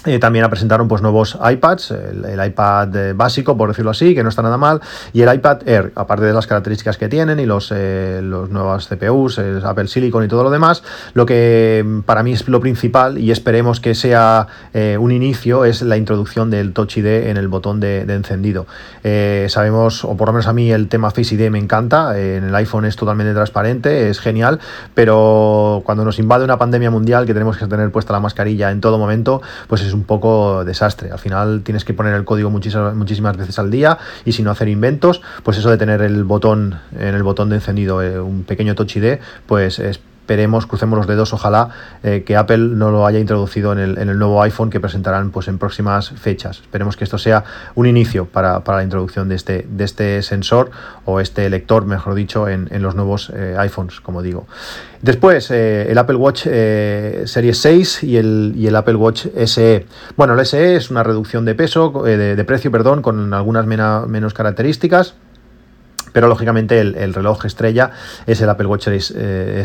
eh, 0.05 0.19
también 0.19 0.47
presentaron 0.49 0.87
pues, 0.87 1.01
nuevos 1.01 1.37
iPads, 1.43 1.91
el, 1.91 2.45
iPad 2.45 2.95
eh, 2.95 3.13
básico, 3.13 3.57
por 3.57 3.69
decirlo 3.69 3.91
así, 3.91 4.13
que 4.13 4.23
no 4.23 4.29
está 4.29 4.41
nada 4.41 4.57
mal, 4.57 4.79
y 5.11 5.21
el 5.21 5.33
iPad 5.33 5.67
Air, 5.67 5.91
aparte 5.95 6.23
de 6.25 6.33
las 6.33 6.45
características 6.45 6.97
que 6.97 7.09
tienen 7.09 7.39
y 7.39 7.45
los, 7.45 7.73
eh, 7.75 8.21
los 8.23 8.49
nuevos 8.49 8.87
CPUs, 8.87 9.39
Apple 9.39 9.87
Silicon 9.87 10.23
y 10.23 10.27
todo 10.27 10.43
lo 10.43 10.49
demás, 10.49 10.83
lo 11.13 11.25
que 11.25 11.83
mm, 11.85 12.01
para 12.01 12.23
mí 12.23 12.33
es 12.33 12.47
lo 12.47 12.61
principal 12.61 13.17
y 13.17 13.31
esperemos 13.31 13.79
que 13.79 13.95
sea 13.95 14.47
un 14.99 15.11
inicio 15.11 15.65
es 15.65 15.81
la 15.81 15.97
introducción 15.97 16.51
del 16.51 16.71
Touch 16.71 16.97
ID 16.97 17.29
en 17.29 17.37
el 17.37 17.47
botón 17.47 17.79
de, 17.79 18.01
encendido. 18.01 18.67
sabemos, 19.47 20.05
o 20.05 20.15
por 20.15 20.27
lo 20.27 20.33
menos 20.33 20.47
a 20.47 20.53
mí 20.53 20.71
el 20.71 20.87
tema 20.87 21.09
Face 21.09 21.33
ID 21.33 21.49
me 21.49 21.57
encanta, 21.57 22.17
en 22.17 22.43
el 22.43 22.55
iPhone 22.55 22.85
es 22.85 22.95
totalmente 22.95 23.33
transparente, 23.33 24.09
es 24.09 24.19
genial, 24.19 24.59
pero 24.93 25.81
cuando 25.83 26.05
nos 26.05 26.19
invade 26.19 26.43
una 26.43 26.57
pandemia 26.57 26.91
mundial 26.91 27.25
que 27.25 27.33
tenemos 27.33 27.57
que 27.57 27.65
tener 27.65 27.91
puesta 27.91 28.13
la 28.13 28.19
mascarilla 28.19 28.71
en 28.71 28.81
todo 28.81 28.97
momento, 28.97 29.41
pues 29.67 29.81
es 29.87 29.93
un 29.93 30.03
poco 30.03 30.63
desastre. 30.65 31.11
Al 31.11 31.19
final 31.19 31.61
tienes 31.63 31.85
que 31.85 31.93
poner 31.93 32.13
el 32.13 32.25
código 32.25 32.49
muchísimas, 32.49 32.95
muchísimas 32.95 33.37
veces 33.37 33.57
al 33.59 33.71
día 33.71 33.97
y 34.25 34.31
si 34.31 34.43
no 34.43 34.51
hacer 34.51 34.67
inventos, 34.67 35.21
pues 35.43 35.57
eso 35.57 35.69
de 35.69 35.77
tener 35.77 36.01
el 36.01 36.23
botón 36.23 36.79
en 36.97 37.15
el 37.15 37.23
botón 37.23 37.49
de 37.49 37.55
encendido, 37.55 38.01
eh, 38.01 38.19
un 38.19 38.43
pequeño 38.43 38.75
touch 38.75 38.97
ID, 38.97 39.19
pues 39.45 39.79
es 39.79 39.99
esperemos, 40.27 40.67
crucemos 40.67 40.97
los 40.97 41.07
dedos, 41.07 41.31
ojalá 41.31 41.69
eh, 42.03 42.23
que 42.25 42.35
Apple 42.35 42.57
no 42.57 42.91
lo 42.91 43.07
haya 43.07 43.17
introducido 43.17 43.71
en 43.71 43.79
el, 43.79 44.19
nuevo 44.19 44.41
iPhone 44.41 44.69
que 44.69 44.81
presentarán 44.81 45.31
pues, 45.31 45.47
en 45.47 45.57
próximas 45.57 46.09
fechas. 46.09 46.59
Esperemos 46.59 46.97
que 46.97 47.05
esto 47.05 47.17
sea 47.17 47.45
un 47.75 47.87
inicio 47.87 48.25
para, 48.25 48.61
la 48.65 48.83
introducción 48.83 49.29
de 49.29 49.35
este, 49.35 49.65
de 49.69 49.85
este 49.85 50.21
sensor 50.23 50.69
o 51.05 51.21
este 51.21 51.49
lector, 51.49 51.85
mejor 51.85 52.13
dicho, 52.13 52.49
en, 52.49 52.67
los 52.81 52.93
nuevos 52.93 53.31
eh, 53.33 53.55
iPhones, 53.57 54.01
como 54.01 54.21
digo. 54.21 54.47
Después, 55.01 55.49
eh, 55.49 55.89
el 55.89 55.97
Apple 55.97 56.17
Watch 56.17 56.41
Series 56.41 57.57
6 57.59 58.03
y 58.03 58.17
el, 58.17 58.53
y 58.57 58.67
el, 58.67 58.75
Apple 58.75 58.95
Watch 58.95 59.27
SE. 59.45 59.85
Bueno, 60.17 60.33
el 60.33 60.45
SE 60.45 60.75
es 60.75 60.91
una 60.91 61.03
reducción 61.03 61.45
de 61.45 61.55
peso, 61.55 62.03
de, 62.03 62.43
precio, 62.43 62.69
perdón, 62.69 63.01
con 63.01 63.33
algunas 63.33 63.65
menos 63.65 64.33
características 64.33 65.15
pero 66.17 66.29
lógicamente 66.29 66.79
el, 66.79 67.13
reloj 67.13 67.45
estrella 67.45 67.91
es 68.25 68.41
el 68.41 68.49
Apple 68.49 68.65
Watch 68.65 68.85
Series, 68.85 69.13
eh, 69.15 69.63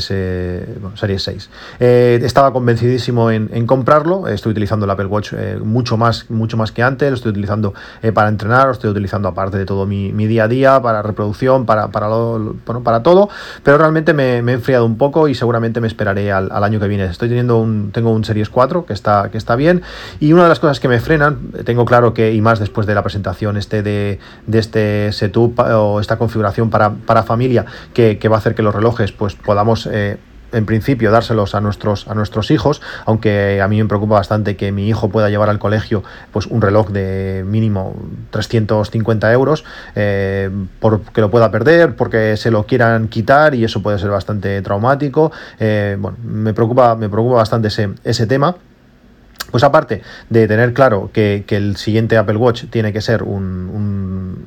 Series 0.97 1.23
6. 1.23 1.51
Eh, 1.81 2.21
estaba 2.23 2.53
convencidísimo 2.53 3.31
en, 3.31 3.67
comprarlo, 3.67 4.29
estoy 4.29 4.51
utilizando 4.51 4.85
el 4.85 4.91
Apple 4.91 5.07
Watch 5.07 5.33
eh, 5.33 5.57
mucho, 5.65 5.97
más, 5.97 6.29
mucho 6.29 6.59
más 6.59 6.71
que 6.71 6.83
antes, 6.83 7.09
lo 7.09 7.15
estoy 7.15 7.31
utilizando 7.31 7.73
para 8.13 8.29
entrenar, 8.29 8.67
lo 8.67 8.73
estoy 8.73 8.91
utilizando 8.91 9.29
aparte 9.29 9.57
de 9.57 9.65
todo 9.65 9.87
mi, 9.87 10.11
día 10.27 10.45
a 10.45 10.49
día, 10.49 10.83
para 10.83 11.01
reproducción, 11.01 11.65
para, 11.65 11.89
para 11.89 13.03
todo, 13.03 13.31
pero 13.63 13.79
realmente 13.79 14.13
me, 14.13 14.35
he 14.35 14.53
enfriado 14.53 14.85
un 14.85 14.99
poco 14.99 15.29
y 15.29 15.35
seguramente 15.35 15.81
me 15.81 15.87
esperaré 15.87 16.33
al, 16.33 16.53
año 16.53 16.79
que 16.81 16.87
viene. 16.87 17.07
Estoy 17.07 17.29
teniendo 17.29 17.57
un, 17.57 17.93
tengo 17.93 18.11
un 18.11 18.27
Series 18.27 18.51
4 18.51 18.85
que 18.85 18.93
está, 18.93 19.31
que 19.31 19.39
está 19.39 19.57
bien 19.57 19.81
y 20.21 20.35
una 20.35 20.43
de 20.43 20.51
las 20.51 20.61
cosas 20.61 20.81
que 20.81 20.89
me 20.89 21.01
frenan, 21.01 21.39
tengo 21.65 21.87
claro 21.87 22.13
que, 22.13 22.35
y 22.35 22.43
más 22.43 22.59
después 22.59 22.87
de 22.87 22.95
la 22.95 23.03
presentación 23.03 23.57
este 23.57 23.83
de, 23.83 24.19
de 24.47 24.59
este 24.59 25.13
setup 25.13 25.59
o 25.59 25.99
esta 25.99 26.19
configuración, 26.19 26.42
para, 26.71 27.23
familia 27.23 27.67
que, 27.95 28.19
va 28.29 28.37
a 28.37 28.39
hacer 28.39 28.55
que 28.55 28.63
los 28.63 28.75
relojes 28.75 29.13
pues 29.13 29.35
podamos 29.35 29.89
eh, 29.91 30.19
en 30.53 30.67
principio 30.67 31.11
dárselos 31.11 31.55
a 31.55 31.61
nuestros 31.61 32.07
a 32.09 32.15
nuestros 32.15 32.51
hijos, 32.51 32.81
aunque 33.07 33.61
a 33.61 33.69
mí 33.69 33.83
me 33.83 33.89
preocupa 33.89 34.15
bastante 34.15 34.57
que 34.57 34.71
mi 34.73 34.89
hijo 34.89 35.09
pueda 35.09 35.31
llevar 35.31 35.49
al 35.49 35.59
colegio 35.59 36.03
pues 36.33 36.47
un 36.47 36.61
reloj 36.61 36.91
de 36.91 37.45
mínimo 37.47 37.95
350 38.31 39.33
euros, 39.33 39.65
eh, 39.95 40.51
porque 40.81 41.21
lo 41.21 41.31
pueda 41.31 41.51
perder, 41.51 41.97
porque 41.97 42.37
se 42.37 42.51
lo 42.51 42.67
quieran 42.67 43.09
quitar 43.09 43.55
y 43.55 43.65
eso 43.65 43.83
puede 43.83 43.99
ser 43.99 44.11
bastante 44.11 44.61
traumático. 44.63 45.33
Eh, 45.59 45.97
bueno, 45.99 46.19
me 46.23 46.55
preocupa, 46.55 46.95
me 46.97 47.09
preocupa 47.09 47.37
bastante 47.37 47.69
ese, 47.69 47.91
ese 48.05 48.27
tema. 48.27 48.57
Pues 49.53 49.63
aparte 49.65 50.03
de 50.31 50.49
tener 50.49 50.73
claro 50.73 51.11
que, 51.13 51.45
el 51.53 51.77
siguiente 51.77 52.17
Apple 52.17 52.37
Watch 52.37 52.65
tiene 52.71 52.93
que 52.93 53.03
ser 53.03 53.23
un, 53.23 54.47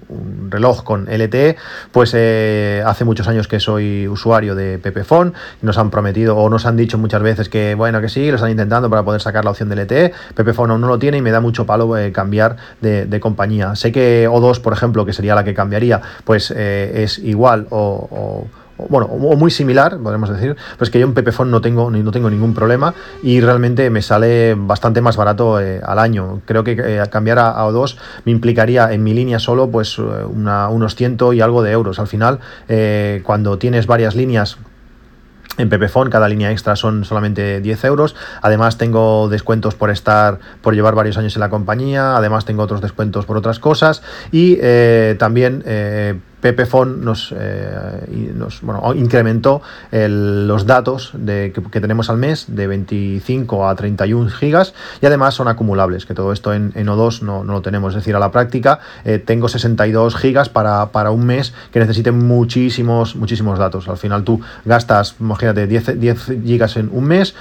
reloj 0.50 0.84
con 0.84 1.06
LTE, 1.06 1.58
pues 1.92 2.14
eh, 2.16 2.82
hace 2.86 3.04
muchos 3.04 3.28
años 3.28 3.48
que 3.48 3.60
soy 3.60 4.08
usuario 4.08 4.56
de 4.56 4.80
Pepephone, 4.80 5.34
nos 5.62 5.78
han 5.78 5.92
prometido 5.92 6.38
o 6.38 6.50
nos 6.50 6.66
han 6.66 6.78
dicho 6.78 6.98
muchas 6.98 7.22
veces 7.22 7.50
que 7.50 7.76
bueno 7.76 8.00
que 8.00 8.10
sí, 8.10 8.30
lo 8.30 8.36
están 8.36 8.52
intentando 8.52 8.90
para 8.90 9.04
poder 9.04 9.22
sacar 9.22 9.44
la 9.44 9.52
opción 9.52 9.70
de 9.70 9.76
LTE, 9.76 10.14
Pepephone 10.34 10.72
aún 10.72 10.82
no 10.82 10.88
lo 10.88 10.98
tiene 10.98 11.18
y 11.18 11.22
me 11.22 11.32
da 11.32 11.40
mucho 11.40 11.66
palo 11.66 11.96
eh, 11.98 12.12
cambiar 12.12 12.56
de, 12.82 13.20
compañía. 13.20 13.76
Sé 13.76 13.92
que 13.92 14.28
O2, 14.28 14.62
por 14.62 14.74
ejemplo, 14.74 15.06
que 15.06 15.14
sería 15.14 15.36
la 15.36 15.44
que 15.44 15.54
cambiaría, 15.54 16.02
pues 16.24 16.52
eh, 16.56 17.04
es 17.04 17.20
igual 17.20 17.68
o 17.70 18.48
bueno, 18.78 19.06
o 19.06 19.36
muy 19.38 19.52
similar, 19.52 19.98
podemos 20.00 20.30
decir, 20.30 20.56
pues 20.78 20.90
que 20.90 21.00
yo 21.00 21.06
en 21.06 21.14
Pepephone 21.14 21.50
no 21.50 21.62
tengo, 21.62 21.90
no 21.90 22.12
tengo 22.12 22.30
ningún 22.30 22.54
problema 22.54 22.94
y 23.24 23.40
realmente 23.40 23.90
me 23.90 24.02
sale 24.02 24.56
bastante 24.56 25.02
más 25.02 25.16
barato 25.16 25.62
eh, 25.62 25.82
al 25.84 26.00
año. 26.00 26.42
Creo 26.46 26.64
que 26.64 26.76
eh, 26.78 27.02
cambiar 27.10 27.40
a, 27.40 27.66
O2 27.66 27.98
me 28.26 28.32
implicaría 28.32 28.92
en 28.92 29.04
mi 29.04 29.14
línea 29.14 29.40
solo 29.40 29.70
pues 29.70 29.98
eh, 29.98 30.02
unos 30.02 30.96
ciento 30.96 31.32
y 31.32 31.42
algo 31.42 31.64
de 31.64 31.72
euros. 31.72 32.00
Al 32.00 32.08
final, 32.08 32.40
cuando 33.24 33.58
tienes 33.58 33.88
varias 33.88 34.16
líneas 34.16 34.58
en 35.58 35.70
Pepephone 35.70 36.10
cada 36.10 36.28
línea 36.28 36.52
extra 36.52 36.76
son 36.76 37.06
solamente 37.06 37.62
10 37.62 37.86
euros. 37.86 38.16
Además 38.42 38.78
tengo 38.78 39.30
descuentos 39.30 39.74
por 39.74 39.90
estar, 39.90 40.40
por 40.62 40.76
llevar 40.76 40.96
varios 40.96 41.18
años 41.18 41.36
en 41.36 41.40
la 41.40 41.50
compañía. 41.50 42.18
Además 42.18 42.44
tengo 42.44 42.64
otros 42.64 42.82
descuentos 42.82 43.26
por 43.26 43.38
otras 43.38 43.60
cosas. 43.60 44.02
Y 44.32 44.58
también 45.18 45.64
Pepefon 46.46 47.04
nos, 47.04 47.34
nos 48.36 48.62
bueno, 48.62 48.94
incrementó 48.94 49.64
los 49.92 50.68
datos 50.68 51.12
que, 51.26 51.80
tenemos 51.82 52.12
al 52.12 52.18
mes 52.18 52.46
de 52.50 52.68
25 52.68 53.68
a 53.68 53.76
31 53.76 54.30
gigas 54.30 54.76
y 55.02 55.08
además 55.08 55.34
son 55.34 55.48
acumulables, 55.48 56.06
que 56.06 56.14
todo 56.14 56.32
esto 56.32 56.54
en, 56.54 56.72
O2 56.72 57.24
no, 57.24 57.44
lo 57.44 57.64
tenemos. 57.64 57.94
Es 57.94 58.02
decir, 58.02 58.16
a 58.16 58.20
la 58.20 58.30
práctica 58.30 58.80
tengo 59.26 59.48
62 59.48 60.16
gigas 60.16 60.50
para, 60.50 61.10
un 61.10 61.26
mes 61.26 61.52
que 61.72 61.80
necesite 61.80 62.12
muchísimos, 62.12 63.16
muchísimos 63.16 63.58
datos. 63.58 63.88
Al 63.88 63.98
final 63.98 64.24
tú 64.24 64.40
gastas, 64.66 65.16
imagínate, 65.20 65.66
10, 65.66 66.00
10 66.00 66.26
gigas 66.44 66.78
en 66.78 66.92
un 66.92 67.06
mes, 67.06 67.34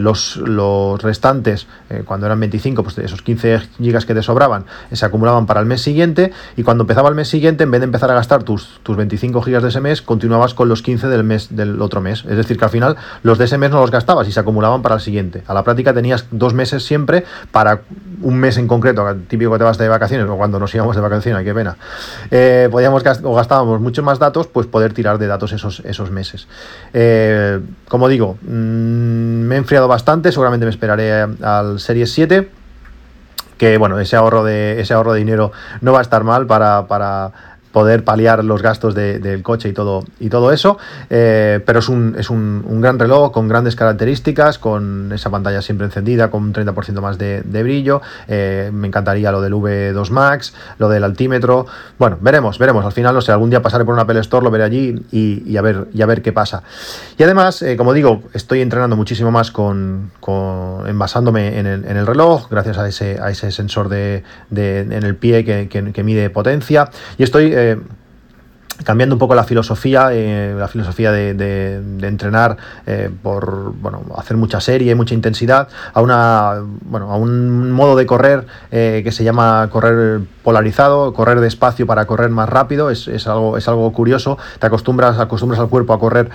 los, 0.00 0.38
los 0.38 1.02
restantes, 1.02 1.66
cuando 2.06 2.24
eran 2.24 2.40
25, 2.40 2.82
pues 2.82 2.96
esos 2.96 3.20
15 3.20 3.60
gigas 3.76 4.06
que 4.06 4.14
te 4.14 4.22
sobraban, 4.22 4.64
se 4.90 5.04
acumulaban 5.04 5.44
para 5.44 5.60
el 5.60 5.66
mes 5.66 5.82
siguiente 5.82 6.32
y 6.56 6.62
cuando 6.62 6.84
empezaba 6.84 7.10
el 7.10 7.14
mes 7.14 7.28
siguiente, 7.28 7.64
en 7.64 7.70
vez 7.70 7.80
de 7.80 7.84
empezar 7.84 8.10
a 8.10 8.13
gastar 8.14 8.42
tus, 8.42 8.80
tus 8.82 8.96
25 8.96 9.42
gigas 9.42 9.62
de 9.62 9.68
ese 9.68 9.80
mes, 9.80 10.02
continuabas 10.02 10.54
con 10.54 10.68
los 10.68 10.82
15 10.82 11.08
del 11.08 11.24
mes 11.24 11.54
del 11.54 11.80
otro 11.82 12.00
mes. 12.00 12.24
Es 12.28 12.36
decir, 12.36 12.58
que 12.58 12.64
al 12.64 12.70
final 12.70 12.96
los 13.22 13.38
de 13.38 13.44
ese 13.44 13.58
mes 13.58 13.70
no 13.70 13.80
los 13.80 13.90
gastabas 13.90 14.28
y 14.28 14.32
se 14.32 14.40
acumulaban 14.40 14.82
para 14.82 14.96
el 14.96 15.00
siguiente. 15.00 15.42
A 15.46 15.54
la 15.54 15.62
práctica 15.64 15.92
tenías 15.92 16.26
dos 16.30 16.54
meses 16.54 16.84
siempre 16.84 17.24
para 17.50 17.82
un 18.22 18.36
mes 18.36 18.56
en 18.56 18.66
concreto, 18.68 19.04
típico 19.28 19.52
que 19.52 19.58
te 19.58 19.64
vas 19.64 19.78
de 19.78 19.88
vacaciones 19.88 20.28
o 20.28 20.36
cuando 20.36 20.58
nos 20.58 20.74
íbamos 20.74 20.96
de 20.96 21.02
vacaciones, 21.02 21.44
qué 21.44 21.54
pena. 21.54 21.76
Eh, 22.30 22.68
podíamos 22.70 23.02
o 23.22 23.34
gastábamos 23.34 23.80
muchos 23.80 24.04
más 24.04 24.18
datos, 24.18 24.46
pues 24.46 24.66
poder 24.66 24.92
tirar 24.92 25.18
de 25.18 25.26
datos 25.26 25.52
esos, 25.52 25.80
esos 25.80 26.10
meses. 26.10 26.48
Eh, 26.92 27.60
como 27.88 28.08
digo, 28.08 28.38
mm, 28.42 28.46
me 28.46 29.54
he 29.56 29.58
enfriado 29.58 29.88
bastante, 29.88 30.32
seguramente 30.32 30.66
me 30.66 30.70
esperaré 30.70 31.26
al 31.42 31.80
Series 31.80 32.12
7 32.12 32.50
que 33.58 33.78
bueno, 33.78 34.00
ese 34.00 34.16
ahorro 34.16 34.42
de, 34.42 34.80
ese 34.80 34.94
ahorro 34.94 35.12
de 35.12 35.20
dinero 35.20 35.52
no 35.80 35.92
va 35.92 36.00
a 36.00 36.02
estar 36.02 36.24
mal 36.24 36.46
para 36.46 37.32
poder 37.74 38.04
paliar 38.04 38.44
los 38.44 38.62
gastos 38.62 38.94
del 38.94 39.42
coche 39.42 39.68
y 39.68 39.72
todo, 39.72 40.04
y 40.20 40.28
todo 40.28 40.52
eso. 40.52 40.78
Eh, 41.10 41.60
pero 41.66 41.80
es, 41.80 41.88
un, 41.88 42.14
es 42.16 42.30
un, 42.30 42.80
gran 42.80 43.00
reloj 43.00 43.32
con 43.32 43.48
grandes 43.48 43.74
características, 43.74 44.60
con 44.60 45.10
esa 45.12 45.28
pantalla 45.28 45.60
siempre 45.60 45.84
encendida, 45.84 46.30
con 46.30 46.44
un 46.44 46.54
30% 46.54 47.00
más 47.00 47.18
de, 47.18 47.42
brillo. 47.42 48.00
Eh, 48.28 48.70
me 48.72 48.86
encantaría 48.86 49.32
lo 49.32 49.40
del 49.40 49.54
V2 49.54 50.10
Max, 50.10 50.54
lo 50.78 50.88
del 50.88 51.02
altímetro. 51.02 51.66
Bueno, 51.98 52.16
veremos, 52.20 52.58
veremos. 52.58 52.84
Al 52.84 52.92
final, 52.92 53.12
no 53.12 53.20
sé, 53.20 53.32
algún 53.32 53.50
día 53.50 53.60
pasaré 53.60 53.84
por 53.84 53.94
una 53.94 54.02
Apple 54.02 54.20
Store, 54.20 54.44
lo 54.44 54.52
veré 54.52 54.62
allí 54.62 55.04
y, 55.10 55.56
a, 55.56 55.62
ver, 55.62 55.88
y 55.92 56.00
a 56.00 56.06
ver 56.06 56.22
qué 56.22 56.32
pasa. 56.32 56.62
Y 57.18 57.24
además, 57.24 57.60
eh, 57.62 57.76
como 57.76 57.92
digo, 57.92 58.22
estoy 58.34 58.60
entrenando 58.60 58.94
muchísimo 58.94 59.32
más 59.32 59.50
con, 59.50 60.12
con 60.20 60.86
envasándome 60.86 61.58
en 61.58 61.66
el, 61.66 61.84
en 61.86 61.96
el, 61.96 62.06
reloj, 62.06 62.48
gracias 62.48 62.78
a 62.78 62.86
ese, 62.86 63.18
a 63.20 63.30
ese 63.30 63.50
sensor 63.50 63.88
de, 63.88 64.22
en 64.54 64.92
el 64.92 65.16
pie 65.16 65.44
que, 65.44 65.68
que 65.68 66.04
mide 66.04 66.30
potencia. 66.30 66.88
Y 67.18 67.24
estoy 67.24 67.63
de 67.64 68.03
cambiando 68.82 69.14
un 69.14 69.18
poco 69.18 69.34
la 69.34 69.44
filosofía, 69.44 70.08
eh, 70.12 70.54
la 70.58 70.68
filosofía 70.68 71.12
de, 71.12 71.80
entrenar 72.02 72.56
eh, 72.86 73.10
por 73.22 73.72
bueno, 73.74 74.02
hacer 74.16 74.36
mucha 74.36 74.60
serie, 74.60 74.94
mucha 74.94 75.14
intensidad, 75.14 75.68
a 75.92 76.00
una 76.00 76.62
bueno, 76.82 77.10
a 77.12 77.16
un 77.16 77.70
modo 77.70 77.96
de 77.96 78.06
correr 78.06 78.46
eh, 78.70 79.02
que 79.04 79.12
se 79.12 79.22
llama 79.22 79.68
correr 79.70 80.20
polarizado, 80.42 81.14
correr 81.14 81.40
despacio 81.40 81.86
para 81.86 82.06
correr 82.06 82.30
más 82.30 82.48
rápido, 82.48 82.90
es, 82.90 83.08
algo, 83.26 83.56
es 83.56 83.68
algo 83.68 83.90
curioso, 83.92 84.38
te 84.58 84.66
acostumbras, 84.66 85.18
acostumbras 85.18 85.60
al 85.60 85.68
cuerpo 85.68 85.94
a 85.94 85.98
correr 85.98 86.28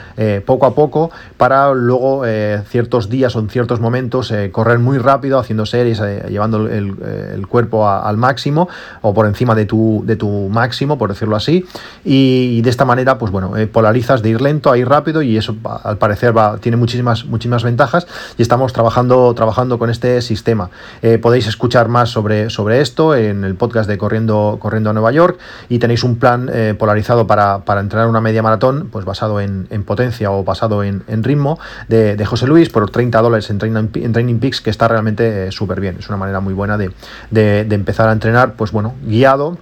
poco 0.46 0.66
a 0.66 0.74
poco 0.74 1.12
para 1.38 1.72
luego 1.74 2.24
ciertos 2.68 3.10
días 3.10 3.36
o 3.36 3.40
en 3.40 3.50
ciertos 3.50 3.80
momentos 3.80 4.34
correr 4.52 4.80
muy 4.80 4.98
rápido, 4.98 5.38
haciendo 5.38 5.68
series, 5.68 6.02
llevando 6.28 6.68
el, 6.68 7.46
cuerpo 7.48 7.88
al 7.88 8.18
máximo 8.18 8.68
o 9.02 9.14
por 9.14 9.28
encima 9.28 9.54
de 9.54 9.66
tu, 9.66 10.02
de 10.06 10.16
tu 10.16 10.50
máximo, 10.50 10.98
por 10.98 11.10
decirlo 11.10 11.36
así, 11.36 11.66
y 12.04 12.29
y, 12.30 12.62
de 12.62 12.70
esta 12.70 12.86
manera, 12.86 13.18
pues 13.18 13.32
bueno, 13.32 13.58
eh, 13.58 13.68
polarizas 13.68 14.22
de 14.22 14.30
ir 14.30 14.42
lento 14.42 14.72
a 14.72 14.78
ir 14.78 14.88
rápido 14.88 15.22
y 15.22 15.38
eso 15.38 15.56
al 15.84 15.98
parecer 15.98 16.38
va, 16.38 16.58
tiene 16.58 16.78
muchísimas, 16.78 17.26
muchísimas 17.26 17.64
ventajas 17.64 18.08
y 18.38 18.42
estamos 18.42 18.74
trabajando, 18.74 19.34
trabajando 19.34 19.80
con 19.80 19.90
este 19.90 20.22
sistema. 20.22 20.70
Eh, 21.02 21.18
podéis 21.18 21.48
escuchar 21.48 21.88
más 21.88 22.10
sobre, 22.10 22.50
sobre 22.50 22.82
esto 22.82 23.16
en 23.16 23.44
el 23.44 23.56
podcast 23.56 23.90
de 23.90 23.98
Corriendo, 23.98 24.58
Corriendo 24.60 24.90
a 24.90 24.94
Nueva 24.94 25.12
York 25.12 25.40
y 25.70 25.80
tenéis 25.80 26.04
un 26.04 26.18
plan 26.18 26.50
eh, 26.52 26.76
polarizado 26.78 27.28
para, 27.28 27.60
para, 27.66 27.82
entrenar 27.82 28.08
una 28.08 28.22
media 28.22 28.44
maratón, 28.44 28.90
pues 28.92 29.06
basado 29.06 29.40
en, 29.40 29.68
potencia 29.86 30.32
o 30.32 30.44
basado 30.44 30.84
en, 30.84 31.04
ritmo 31.24 31.60
de, 31.88 32.24
José 32.26 32.46
Luis 32.46 32.70
por 32.70 32.90
30 32.90 33.22
dólares 33.22 33.50
en 33.50 33.58
Training, 33.58 33.90
en 33.96 34.40
Peaks 34.40 34.62
que 34.62 34.70
está 34.70 34.88
realmente 34.88 35.52
súper 35.52 35.80
bien. 35.80 35.96
Es 36.00 36.10
una 36.10 36.18
manera 36.18 36.40
muy 36.40 36.54
buena 36.54 36.78
de, 36.78 36.92
de 37.32 37.76
empezar 37.76 38.10
a 38.10 38.12
entrenar, 38.12 38.54
pues 38.54 38.72
bueno, 38.72 38.94
guiado 39.06 39.58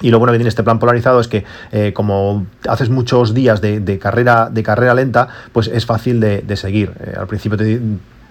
y 0.00 0.10
lo 0.10 0.18
bueno 0.18 0.32
que 0.32 0.38
tiene 0.38 0.48
este 0.48 0.62
plan 0.62 0.78
polarizado 0.78 1.20
es 1.20 1.28
que 1.28 1.44
eh, 1.72 1.92
como 1.92 2.46
haces 2.68 2.90
muchos 2.90 3.34
días 3.34 3.60
de, 3.60 3.98
carrera, 4.00 4.48
de 4.50 4.62
carrera 4.62 4.94
lenta, 4.94 5.28
pues 5.52 5.68
es 5.68 5.86
fácil 5.86 6.20
de, 6.20 6.56
seguir. 6.56 6.92
Eh, 7.00 7.14
al 7.18 7.26
principio 7.26 7.56
te 7.56 7.80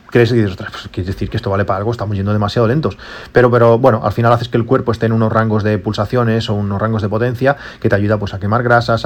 crees 0.10 0.32
y 0.32 0.36
dices, 0.36 0.56
pues, 0.56 0.90
quiere 0.92 1.08
decir 1.08 1.30
que 1.30 1.38
esto 1.38 1.50
vale 1.50 1.66
para 1.66 1.78
algo, 1.78 1.92
estamos 1.92 2.16
yendo 2.16 2.34
demasiado 2.34 2.68
lentos. 2.68 2.98
Pero, 3.32 3.52
pero 3.52 3.78
bueno, 3.78 4.02
al 4.04 4.12
final 4.12 4.34
haces 4.34 4.50
que 4.50 4.58
el 4.58 4.66
cuerpo 4.66 4.92
esté 4.92 5.06
en 5.06 5.14
unos 5.14 5.32
rangos 5.32 5.64
de 5.64 5.78
pulsaciones 5.78 6.50
o 6.50 6.56
unos 6.56 6.82
rangos 6.82 7.02
de 7.02 7.10
potencia 7.10 7.56
que 7.80 7.90
te 7.90 7.96
ayuda 7.96 8.18
pues, 8.18 8.34
a 8.34 8.40
quemar 8.40 8.64
grasas, 8.64 9.06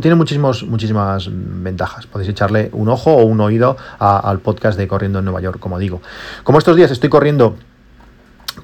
tiene 0.00 0.14
muchísimos, 0.14 0.64
muchísimas 0.64 1.28
ventajas. 1.32 2.06
Podéis 2.06 2.30
echarle 2.30 2.70
un 2.72 2.88
ojo 2.88 3.12
o 3.12 3.24
un 3.24 3.40
oído 3.40 3.76
al 3.98 4.40
podcast 4.40 4.78
de 4.78 4.86
Corriendo 4.86 5.20
en 5.20 5.24
Nueva 5.24 5.40
York, 5.40 5.58
como 5.58 5.78
digo. 5.78 6.02
Como 6.42 6.58
estos 6.58 6.76
días 6.76 6.90
estoy 6.90 7.08
corriendo 7.08 7.56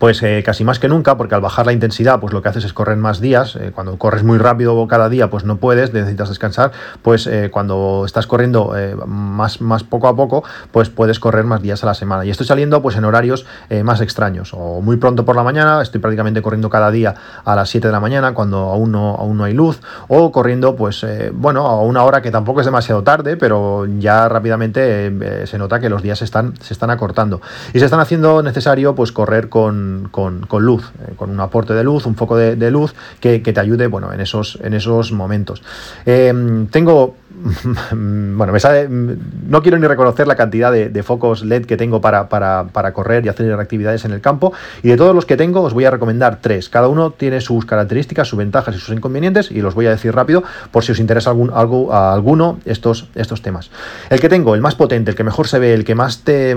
pues 0.01 0.23
eh, 0.23 0.43
casi 0.43 0.65
más 0.65 0.79
que 0.79 0.89
nunca, 0.89 1.19
porque 1.19 1.35
al 1.35 1.43
bajar 1.43 1.67
la 1.67 1.75
intensidad, 1.75 2.21
pues 2.21 2.33
lo 2.33 2.41
que 2.41 2.49
haces 2.49 2.65
es 2.65 2.73
correr 2.73 2.97
más 2.97 3.21
días. 3.21 3.55
Eh, 3.57 3.71
cuando 3.75 3.99
corres 3.99 4.25
muy 4.25 4.39
rápido 4.39 4.89
cada 4.89 5.11
día, 5.11 5.29
pues 5.29 5.45
no 5.45 5.59
puedes, 5.59 5.93
necesitas 5.93 6.31
descansar. 6.31 6.73
Pues 7.03 7.27
eh, 7.27 7.51
cuando 7.53 8.05
estás 8.07 8.27
corriendo 8.27 8.73
más, 9.07 9.61
más 9.61 9.85
poco 9.85 10.09
a 10.09 10.17
poco, 10.17 10.43
pues 10.73 10.89
puedes 10.89 11.21
correr 11.21 11.45
más 11.45 11.61
días 11.61 11.83
a 11.83 11.87
la 11.87 11.93
semana. 11.93 12.25
Y 12.25 12.31
estoy 12.31 12.47
saliendo 12.47 12.81
pues 12.81 12.97
en 12.97 13.05
horarios 13.05 13.45
más 13.85 14.01
extraños. 14.01 14.55
O 14.55 14.81
muy 14.81 14.97
pronto 14.97 15.27
por 15.27 15.37
la 15.37 15.43
mañana, 15.43 15.83
estoy 15.83 16.01
prácticamente 16.01 16.41
corriendo 16.41 16.71
cada 16.71 16.91
día 16.91 17.15
a 17.45 17.55
las 17.55 17.69
7 17.69 17.89
de 17.89 17.93
la 17.93 18.01
mañana, 18.01 18.33
cuando 18.33 18.57
aún 18.57 18.93
no, 18.93 19.17
aún 19.17 19.37
no 19.37 19.45
hay 19.45 19.53
luz. 19.53 19.81
O 20.09 20.33
corriendo, 20.33 20.77
pues 20.77 21.05
bueno, 21.35 21.67
a 21.67 21.83
una 21.83 22.05
hora 22.05 22.23
que 22.23 22.31
tampoco 22.31 22.61
es 22.61 22.67
demasiado 22.67 23.03
tarde, 23.03 23.37
pero 23.37 23.85
ya 23.99 24.31
rápidamente 24.31 25.47
se 25.47 25.59
nota 25.59 25.79
que 25.79 25.91
los 25.91 26.03
días 26.03 26.21
se 26.21 26.25
están, 26.25 26.55
se 26.61 26.73
están 26.73 26.89
acortando. 26.89 27.43
Y 27.75 27.81
se 27.81 27.85
están 27.85 28.01
haciendo 28.01 28.43
necesario 28.43 28.95
pues 28.95 29.13
correr 29.13 29.51
con 29.51 29.90
con, 30.11 30.47
luz, 30.59 30.93
eh, 31.07 31.13
con 31.17 31.31
un 31.31 31.41
aporte 31.41 31.75
de 31.75 31.85
luz, 31.85 32.07
un 32.07 32.17
foco 32.17 32.37
de, 32.37 32.71
luz 32.71 32.95
que, 33.21 33.41
te 33.41 33.61
ayude 33.61 33.87
bueno, 33.87 34.13
en, 34.13 34.21
esos, 34.21 34.59
en 34.63 34.75
esos 34.75 35.13
momentos. 35.13 35.63
Em, 36.07 36.67
tengo 36.69 37.17
bueno, 37.93 38.53
me 38.53 38.61
sale, 38.61 38.89
no 38.89 39.63
quiero 39.63 39.79
ni 39.79 39.87
reconocer 39.87 40.27
la 40.27 40.37
cantidad 40.37 40.73
de, 40.73 41.03
focos 41.03 41.45
LED 41.45 41.65
que 41.65 41.77
tengo 41.77 42.01
para, 42.01 42.29
para, 42.29 42.93
correr 42.93 43.25
y 43.25 43.29
hacer 43.29 43.53
actividades 43.53 44.05
en 44.05 44.13
el 44.13 44.21
campo. 44.21 44.53
Y 44.83 44.89
de 44.89 44.97
todos 44.97 45.15
los 45.15 45.25
que 45.25 45.37
tengo, 45.37 45.63
os 45.63 45.73
voy 45.73 45.85
a 45.85 45.91
recomendar 45.91 46.41
tres. 46.41 46.69
Cada 46.69 46.89
uno 46.89 47.13
tiene 47.13 47.41
sus 47.41 47.65
características, 47.65 48.29
sus 48.29 48.39
ventajas 48.39 48.75
y 48.75 48.79
sus 48.79 48.95
inconvenientes, 48.95 49.51
y 49.51 49.61
los 49.61 49.75
voy 49.75 49.87
a 49.87 49.91
decir 49.91 50.15
rápido 50.15 50.43
por 50.71 50.85
si 50.85 50.93
os 50.93 50.99
interesa 50.99 51.31
algún, 51.31 51.51
alguno 51.53 52.59
estos, 52.65 53.09
estos 53.15 53.43
temas. 53.43 53.71
El 54.11 54.21
que 54.21 54.29
tengo, 54.29 54.55
el 54.55 54.61
más 54.61 54.75
potente, 54.75 55.11
el 55.11 55.17
que 55.17 55.25
mejor 55.25 55.49
se 55.49 55.59
ve, 55.59 55.73
el 55.73 55.85
que 55.85 55.95
más 55.95 56.21
te 56.21 56.57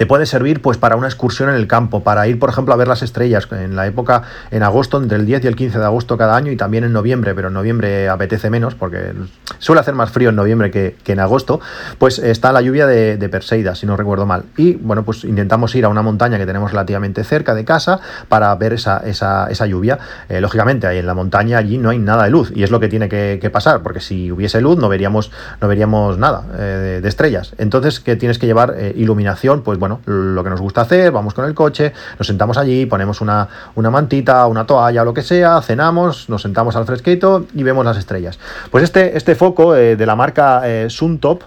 te 0.00 0.06
puede 0.06 0.24
servir 0.24 0.62
pues 0.62 0.78
para 0.78 0.96
una 0.96 1.08
excursión 1.08 1.50
en 1.50 1.56
el 1.56 1.66
campo, 1.66 2.02
para 2.02 2.26
ir, 2.26 2.38
por 2.38 2.48
ejemplo, 2.48 2.72
a 2.72 2.76
ver 2.78 2.88
las 2.88 3.02
estrellas 3.02 3.46
en 3.50 3.76
la 3.76 3.86
época, 3.86 4.22
en 4.50 4.62
agosto, 4.62 4.96
entre 4.96 5.18
el 5.18 5.26
10 5.26 5.44
y 5.44 5.46
el 5.46 5.56
15 5.56 5.78
de 5.78 5.84
agosto 5.84 6.16
cada 6.16 6.36
año 6.36 6.50
y 6.50 6.56
también 6.56 6.84
en 6.84 6.94
noviembre, 6.94 7.34
pero 7.34 7.48
en 7.48 7.52
noviembre 7.52 8.08
apetece 8.08 8.48
menos 8.48 8.74
porque 8.74 9.12
suele 9.58 9.82
hacer 9.82 9.92
más 9.92 10.10
frío 10.10 10.30
en 10.30 10.36
noviembre 10.36 10.70
que, 10.70 10.96
en 11.04 11.20
agosto, 11.20 11.60
pues 11.98 12.18
está 12.18 12.50
la 12.50 12.62
lluvia 12.62 12.86
de, 12.86 13.28
Perseida, 13.28 13.74
si 13.74 13.84
no 13.84 13.94
recuerdo 13.94 14.24
mal. 14.24 14.44
Y 14.56 14.72
bueno, 14.76 15.04
pues 15.04 15.22
intentamos 15.24 15.74
ir 15.74 15.84
a 15.84 15.90
una 15.90 16.00
montaña 16.00 16.38
que 16.38 16.46
tenemos 16.46 16.70
relativamente 16.70 17.22
cerca 17.22 17.54
de 17.54 17.66
casa 17.66 18.00
para 18.30 18.54
ver 18.54 18.72
esa, 18.72 19.02
esa, 19.04 19.66
lluvia. 19.66 19.98
Eh, 20.30 20.40
lógicamente, 20.40 20.86
ahí 20.86 20.96
en 20.96 21.06
la 21.06 21.14
montaña 21.14 21.58
allí 21.58 21.76
no 21.76 21.90
hay 21.90 21.98
nada 21.98 22.24
de 22.24 22.30
luz 22.30 22.50
y 22.54 22.62
es 22.62 22.70
lo 22.70 22.80
que 22.80 22.88
tiene 22.88 23.10
que, 23.10 23.50
pasar, 23.52 23.82
porque 23.82 24.00
si 24.00 24.32
hubiese 24.32 24.62
luz 24.62 24.78
no 24.78 24.88
veríamos, 24.88 25.30
no 25.60 25.68
veríamos 25.68 26.16
nada 26.16 26.44
eh, 26.56 27.00
de 27.02 27.08
estrellas. 27.08 27.52
Entonces, 27.58 28.00
que 28.00 28.16
tienes 28.16 28.38
que 28.38 28.46
llevar 28.46 28.76
eh, 28.78 28.94
iluminación, 28.96 29.62
pues 29.62 29.78
bueno, 29.78 29.89
lo 30.06 30.44
que 30.44 30.50
nos 30.50 30.60
gusta 30.60 30.82
hacer, 30.82 31.10
vamos 31.10 31.34
con 31.34 31.44
el 31.44 31.54
coche, 31.54 31.92
nos 32.18 32.26
sentamos 32.26 32.58
allí, 32.58 32.86
ponemos 32.86 33.20
una, 33.20 33.48
una 33.74 33.90
mantita, 33.90 34.46
una 34.46 34.66
toalla 34.66 35.04
lo 35.04 35.14
que 35.14 35.22
sea, 35.22 35.60
cenamos, 35.62 36.28
nos 36.28 36.42
sentamos 36.42 36.76
al 36.76 36.84
fresquito 36.86 37.46
y 37.54 37.62
vemos 37.62 37.84
las 37.84 37.96
estrellas. 37.96 38.38
Pues 38.70 38.84
este, 38.84 39.16
este 39.16 39.34
foco 39.34 39.74
eh, 39.74 39.96
de 39.96 40.06
la 40.06 40.16
marca 40.16 40.62
eh, 40.64 40.90
Suntop, 40.90 41.42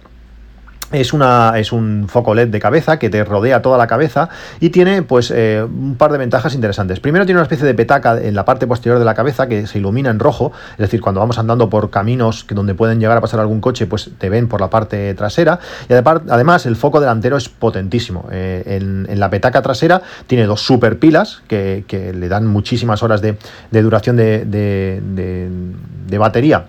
es, 0.93 1.11
una, 1.11 1.53
es 1.57 1.71
un 1.71 2.05
foco 2.07 2.33
LED 2.33 2.49
de 2.49 2.59
cabeza 2.59 2.99
que 2.99 3.09
te 3.09 3.23
rodea 3.23 3.61
toda 3.61 3.77
la 3.77 3.87
cabeza 3.87 4.29
y 4.59 4.69
tiene 4.69 5.01
pues 5.01 5.31
eh, 5.35 5.63
un 5.63 5.95
par 5.95 6.11
de 6.11 6.17
ventajas 6.17 6.53
interesantes. 6.53 6.99
Primero 6.99 7.25
tiene 7.25 7.39
una 7.39 7.43
especie 7.43 7.65
de 7.65 7.73
petaca 7.73 8.21
en 8.21 8.35
la 8.35 8.45
parte 8.45 8.67
posterior 8.67 8.99
de 8.99 9.05
la 9.05 9.13
cabeza 9.13 9.47
que 9.47 9.67
se 9.67 9.79
ilumina 9.79 10.09
en 10.09 10.19
rojo, 10.19 10.51
es 10.73 10.77
decir, 10.77 11.01
cuando 11.01 11.19
vamos 11.19 11.37
andando 11.37 11.69
por 11.69 11.89
caminos 11.89 12.43
que 12.43 12.55
donde 12.55 12.75
pueden 12.75 12.99
llegar 12.99 13.17
a 13.17 13.21
pasar 13.21 13.39
algún 13.39 13.59
coche, 13.59 13.87
pues 13.87 14.11
te 14.17 14.29
ven 14.29 14.47
por 14.47 14.61
la 14.61 14.69
parte 14.69 15.13
trasera. 15.15 15.59
Y 15.89 15.93
además 15.93 16.65
el 16.65 16.75
foco 16.75 16.99
delantero 16.99 17.37
es 17.37 17.49
potentísimo. 17.49 18.27
Eh, 18.31 18.63
en, 18.65 19.19
la 19.19 19.29
petaca 19.29 19.61
trasera 19.61 20.01
tiene 20.27 20.45
dos 20.45 20.61
super 20.61 20.99
pilas 20.99 21.41
que, 21.47 21.83
le 22.13 22.27
dan 22.27 22.45
muchísimas 22.47 23.03
horas 23.03 23.21
de, 23.21 23.37
duración 23.71 24.15
de, 24.15 24.45
de 24.45 26.17
batería 26.17 26.65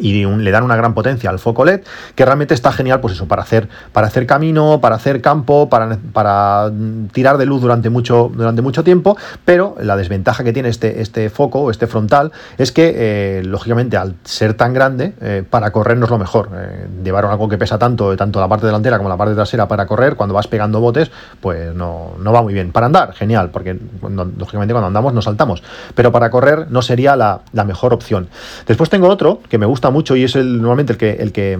y 0.00 0.24
le 0.24 0.50
dan 0.50 0.64
una 0.64 0.76
gran 0.76 0.94
potencia 0.94 1.30
al 1.30 1.38
foco 1.38 1.64
LED, 1.64 1.82
que 2.14 2.24
realmente 2.24 2.54
está 2.54 2.72
genial, 2.72 3.00
pues 3.00 3.14
eso, 3.14 3.26
para 3.26 3.42
hacer, 3.42 3.68
para 3.92 4.06
hacer 4.06 4.26
camino, 4.26 4.80
para 4.80 4.96
hacer 4.96 5.20
campo, 5.20 5.68
para, 5.68 5.98
para 6.12 6.70
tirar 7.12 7.38
de 7.38 7.46
luz 7.46 7.60
durante 7.60 7.90
mucho, 7.90 8.30
durante 8.34 8.62
mucho 8.62 8.84
tiempo, 8.84 9.16
pero 9.44 9.76
la 9.80 9.96
desventaja 9.96 10.44
que 10.44 10.52
tiene 10.52 10.68
este, 10.68 11.00
este 11.00 11.30
foco, 11.30 11.70
este 11.70 11.86
frontal, 11.86 12.32
es 12.58 12.72
que, 12.72 12.92
eh, 12.94 13.42
lógicamente, 13.44 13.96
al 13.96 14.14
ser 14.24 14.54
tan 14.54 14.72
grande, 14.72 15.14
eh, 15.20 15.44
para 15.48 15.70
correr 15.70 15.96
no 15.96 16.04
es 16.06 16.10
lo 16.10 16.18
mejor. 16.18 16.50
Eh, 16.54 16.86
llevar 17.04 17.24
algo 17.26 17.48
que 17.48 17.58
pesa 17.58 17.78
tanto, 17.78 18.16
tanto 18.16 18.40
la 18.40 18.48
parte 18.48 18.66
delantera 18.66 18.96
como 18.96 19.08
la 19.08 19.16
parte 19.16 19.34
trasera 19.34 19.68
para 19.68 19.86
correr, 19.86 20.16
cuando 20.16 20.34
vas 20.34 20.46
pegando 20.48 20.80
botes, 20.80 21.10
pues 21.40 21.74
no, 21.74 22.12
no 22.18 22.32
va 22.32 22.42
muy 22.42 22.54
bien. 22.54 22.72
Para 22.72 22.86
andar, 22.86 23.12
genial, 23.12 23.50
porque 23.50 23.78
lógicamente 24.02 24.72
cuando 24.72 24.86
andamos 24.86 25.12
nos 25.12 25.24
saltamos, 25.24 25.62
pero 25.94 26.12
para 26.12 26.30
correr 26.30 26.70
no 26.70 26.82
sería 26.82 27.16
la, 27.16 27.40
la 27.52 27.64
mejor 27.64 27.92
opción. 27.92 28.28
Después 28.66 28.90
tengo 28.90 29.08
otro 29.08 29.40
que 29.48 29.58
me 29.58 29.66
gusta 29.66 29.89
mucho 29.90 30.16
y 30.16 30.24
es 30.24 30.36
el, 30.36 30.58
normalmente 30.58 30.92
el 30.92 30.98
que, 30.98 31.10
el 31.22 31.32
que 31.32 31.58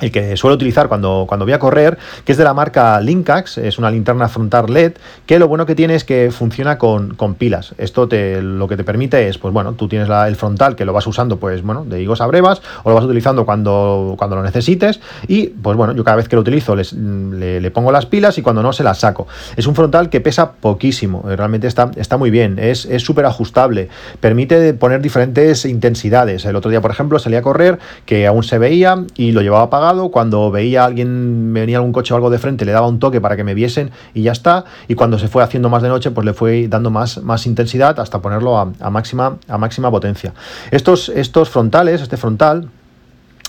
el 0.00 0.12
que 0.12 0.36
suelo 0.36 0.54
utilizar 0.54 0.88
cuando, 0.88 1.24
cuando 1.28 1.44
voy 1.44 1.52
a 1.52 1.58
correr, 1.58 1.98
que 2.24 2.32
es 2.32 2.38
de 2.38 2.44
la 2.44 2.54
marca 2.54 3.00
Linkax, 3.00 3.58
es 3.58 3.78
una 3.78 3.90
linterna 3.90 4.28
frontal 4.28 4.66
LED, 4.68 4.92
que 5.26 5.38
lo 5.38 5.48
bueno 5.48 5.66
que 5.66 5.74
tiene 5.74 5.94
es 5.94 6.04
que 6.04 6.30
funciona 6.30 6.78
con, 6.78 7.16
pilas. 7.38 7.74
Esto 7.78 8.08
te, 8.08 8.40
lo 8.42 8.68
que 8.68 8.76
te 8.76 8.84
permite 8.84 9.28
es, 9.28 9.38
pues 9.38 9.52
bueno, 9.52 9.74
tú 9.74 9.88
tienes 9.88 10.08
el 10.08 10.36
frontal 10.36 10.76
que 10.76 10.84
lo 10.84 10.92
vas 10.92 11.06
usando, 11.06 11.38
pues 11.38 11.62
bueno, 11.62 11.84
de 11.84 12.02
higos 12.02 12.20
a 12.20 12.26
brevas, 12.26 12.62
o 12.84 12.90
lo 12.90 12.94
vas 12.94 13.04
utilizando 13.04 13.44
cuando, 13.44 14.14
cuando 14.18 14.36
lo 14.36 14.42
necesites, 14.42 15.00
y 15.26 15.48
pues 15.48 15.76
bueno, 15.76 15.94
yo 15.94 16.04
cada 16.04 16.16
vez 16.16 16.28
que 16.28 16.36
lo 16.36 16.42
utilizo 16.42 16.74
le, 16.76 17.70
pongo 17.70 17.92
las 17.92 18.06
pilas 18.06 18.38
y 18.38 18.42
cuando 18.42 18.62
no 18.62 18.72
se 18.72 18.82
las 18.82 18.98
saco. 18.98 19.26
Es 19.56 19.66
un 19.66 19.74
frontal 19.74 20.08
que 20.10 20.20
pesa 20.20 20.52
poquísimo, 20.52 21.24
eh, 21.28 21.36
realmente 21.36 21.66
está, 21.66 21.90
está 21.96 22.16
muy 22.16 22.30
bien, 22.30 22.58
es 22.58 22.88
súper 22.98 23.26
ajustable, 23.26 23.88
permite 24.20 24.74
poner 24.74 25.00
diferentes 25.02 25.64
intensidades. 25.64 26.44
El 26.44 26.56
otro 26.56 26.70
día, 26.70 26.80
por 26.80 26.90
ejemplo, 26.90 27.18
salí 27.18 27.36
a 27.36 27.42
correr, 27.42 27.78
que 28.06 28.26
aún 28.26 28.42
se 28.42 28.58
veía 28.58 29.04
y 29.16 29.32
lo 29.32 29.42
llevaba 29.42 29.64
apagado 29.64 29.87
cuando 30.10 30.50
veía 30.50 30.82
a 30.82 30.86
alguien, 30.86 31.52
me 31.52 31.60
venía 31.60 31.78
algún 31.78 31.92
coche 31.92 32.12
o 32.14 32.16
algo 32.16 32.30
de 32.30 32.38
frente, 32.38 32.64
le 32.64 32.72
daba 32.72 32.86
un 32.86 32.98
toque 32.98 33.20
para 33.20 33.36
que 33.36 33.44
me 33.44 33.54
viesen 33.54 33.90
y 34.14 34.22
ya 34.22 34.32
está. 34.32 34.64
Y 34.88 34.94
cuando 34.94 35.18
se 35.18 35.28
fue 35.28 35.42
haciendo 35.42 35.68
más 35.68 35.82
de 35.82 35.88
noche, 35.88 36.10
pues 36.10 36.24
le 36.24 36.32
fue 36.32 36.68
dando 36.68 36.90
más, 36.90 37.22
más 37.22 37.46
intensidad 37.46 37.98
hasta 38.00 38.20
ponerlo 38.20 38.58
a, 38.58 38.90
máxima, 38.90 39.36
a 39.48 39.58
máxima 39.58 39.90
potencia. 39.90 40.34
Estos, 40.70 41.08
estos 41.08 41.48
frontales, 41.48 42.00
este 42.00 42.16
frontal, 42.16 42.68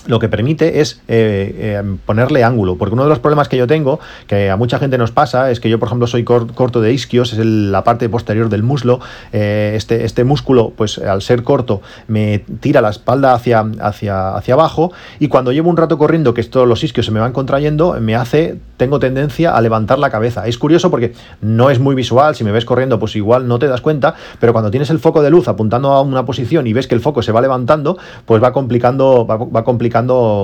lo 0.06 0.18
que 0.18 0.28
permite 0.28 0.80
es 0.80 1.00
eh, 1.08 1.54
eh, 1.58 1.96
ponerle 2.06 2.44
ángulo, 2.44 2.76
porque 2.76 2.94
uno 2.94 3.02
de 3.02 3.08
los 3.08 3.18
problemas 3.18 3.48
que 3.48 3.56
yo 3.56 3.66
tengo, 3.66 4.00
que 4.26 4.50
a 4.50 4.56
mucha 4.56 4.78
gente 4.78 4.98
nos 4.98 5.10
pasa, 5.10 5.50
es 5.50 5.60
que 5.60 5.68
yo, 5.68 5.78
por 5.78 5.88
ejemplo, 5.88 6.06
soy 6.06 6.24
corto 6.24 6.80
de 6.80 6.92
isquios, 6.92 7.32
es 7.32 7.44
la 7.44 7.84
parte 7.84 8.08
posterior 8.08 8.48
del 8.48 8.62
muslo, 8.62 9.00
eh, 9.32 9.72
este, 9.76 10.04
este 10.04 10.24
músculo, 10.24 10.72
pues 10.76 10.98
al 10.98 11.22
ser 11.22 11.42
corto, 11.42 11.82
me 12.08 12.38
tira 12.60 12.80
la 12.80 12.90
espalda 12.90 13.34
hacia, 13.34 13.60
hacia, 13.80 14.36
hacia 14.36 14.54
abajo, 14.54 14.92
y 15.18 15.28
cuando 15.28 15.52
llevo 15.52 15.70
un 15.70 15.76
rato 15.76 15.98
corriendo, 15.98 16.34
que 16.34 16.42
todos 16.44 16.66
los 16.66 16.82
isquios 16.82 17.06
se 17.06 17.12
me 17.12 17.20
van 17.20 17.32
contrayendo, 17.32 17.98
me 18.00 18.16
hace, 18.16 18.58
tengo 18.76 18.98
tendencia 18.98 19.54
a 19.54 19.60
levantar 19.60 19.98
la 19.98 20.10
cabeza. 20.10 20.46
Es 20.46 20.56
curioso 20.56 20.90
porque 20.90 21.12
no 21.42 21.70
es 21.70 21.78
muy 21.78 21.94
visual, 21.94 22.34
si 22.34 22.44
me 22.44 22.52
ves 22.52 22.64
corriendo, 22.64 22.98
pues 22.98 23.14
igual 23.16 23.46
no 23.46 23.58
te 23.58 23.68
das 23.68 23.80
cuenta, 23.80 24.14
pero 24.38 24.52
cuando 24.52 24.70
tienes 24.70 24.90
el 24.90 24.98
foco 24.98 25.22
de 25.22 25.30
luz 25.30 25.48
apuntando 25.48 25.90
a 25.92 26.00
una 26.00 26.24
posición 26.24 26.66
y 26.66 26.72
ves 26.72 26.86
que 26.86 26.94
el 26.94 27.00
foco 27.00 27.22
se 27.22 27.32
va 27.32 27.40
levantando, 27.40 27.98
pues 28.24 28.42
va 28.42 28.52
complicando, 28.52 29.26
va 29.26 29.64
complicando 29.64 29.89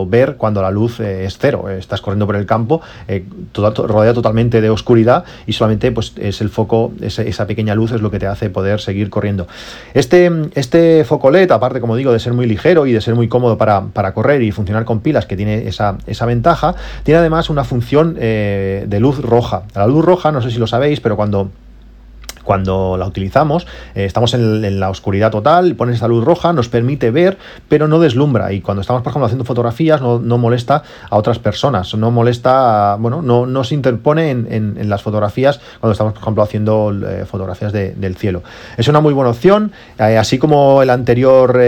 ver 0.08 0.36
cuando 0.36 0.62
la 0.62 0.70
luz 0.70 1.00
eh, 1.00 1.24
es 1.24 1.38
cero. 1.38 1.66
Eh, 1.68 1.78
estás 1.78 2.00
corriendo 2.00 2.26
por 2.26 2.36
el 2.36 2.46
campo, 2.46 2.80
eh, 3.08 3.24
rodea 3.54 4.12
totalmente 4.12 4.60
de 4.60 4.70
oscuridad 4.70 5.24
y 5.46 5.52
solamente 5.52 5.92
pues, 5.92 6.12
es 6.16 6.40
el 6.40 6.50
foco, 6.50 6.92
esa 7.00 7.46
pequeña 7.46 7.74
luz 7.74 7.92
es 7.92 8.00
lo 8.00 8.10
que 8.10 8.18
te 8.18 8.26
hace 8.26 8.50
poder 8.50 8.80
seguir 8.80 9.10
corriendo. 9.10 9.46
Este, 9.94 10.30
este 10.54 11.04
foco 11.04 11.30
LED, 11.30 11.50
aparte, 11.50 11.80
como 11.80 11.96
digo, 11.96 12.12
de 12.12 12.18
ser 12.18 12.32
muy 12.32 12.46
ligero 12.46 12.86
y 12.86 12.92
de 12.92 13.00
ser 13.00 13.14
muy 13.14 13.28
cómodo 13.28 13.56
para, 13.56 13.82
para 13.86 14.12
correr 14.12 14.42
y 14.42 14.52
funcionar 14.52 14.84
con 14.84 15.00
pilas, 15.00 15.26
que 15.26 15.36
tiene 15.36 15.66
esa, 15.66 15.98
esa 16.06 16.26
ventaja, 16.26 16.74
tiene 17.02 17.18
además 17.20 17.50
una 17.50 17.64
función 17.64 18.14
de 18.14 18.98
luz 19.00 19.20
roja. 19.20 19.62
La 19.74 19.86
luz 19.86 20.04
roja, 20.04 20.32
no 20.32 20.42
sé 20.42 20.50
si 20.50 20.58
lo 20.58 20.66
sabéis, 20.66 21.00
pero 21.00 21.16
cuando 21.16 21.50
cuando 22.46 22.96
la 22.96 23.06
utilizamos, 23.06 23.66
eh, 23.94 24.06
estamos 24.06 24.32
en, 24.32 24.80
la 24.80 24.88
oscuridad 24.88 25.30
total, 25.30 25.74
pones 25.74 25.96
esa 25.96 26.08
luz 26.08 26.24
roja, 26.24 26.52
nos 26.52 26.68
permite 26.68 27.10
ver, 27.10 27.36
pero 27.68 27.88
no 27.88 27.98
deslumbra. 27.98 28.52
Y 28.52 28.60
cuando 28.60 28.80
estamos, 28.80 29.02
por 29.02 29.10
ejemplo, 29.10 29.26
haciendo 29.26 29.44
fotografías, 29.44 30.00
no, 30.00 30.38
molesta 30.38 30.82
a 31.10 31.16
otras 31.16 31.40
personas, 31.40 31.94
no 31.94 32.10
molesta, 32.10 32.96
bueno, 33.00 33.20
no, 33.20 33.46
no 33.46 33.64
se 33.64 33.74
interpone 33.74 34.30
en, 34.30 34.88
las 34.88 35.02
fotografías 35.02 35.60
cuando 35.80 35.92
estamos, 35.92 36.12
por 36.12 36.22
ejemplo, 36.22 36.42
haciendo 36.44 36.94
eh, 37.06 37.24
fotografías 37.26 37.72
del 37.72 38.16
cielo. 38.16 38.42
Es 38.76 38.86
una 38.86 39.00
muy 39.00 39.12
buena 39.12 39.30
opción, 39.30 39.72
eh, 39.98 40.16
así 40.16 40.38
como 40.38 40.82
el 40.82 40.90
anterior 40.90 41.60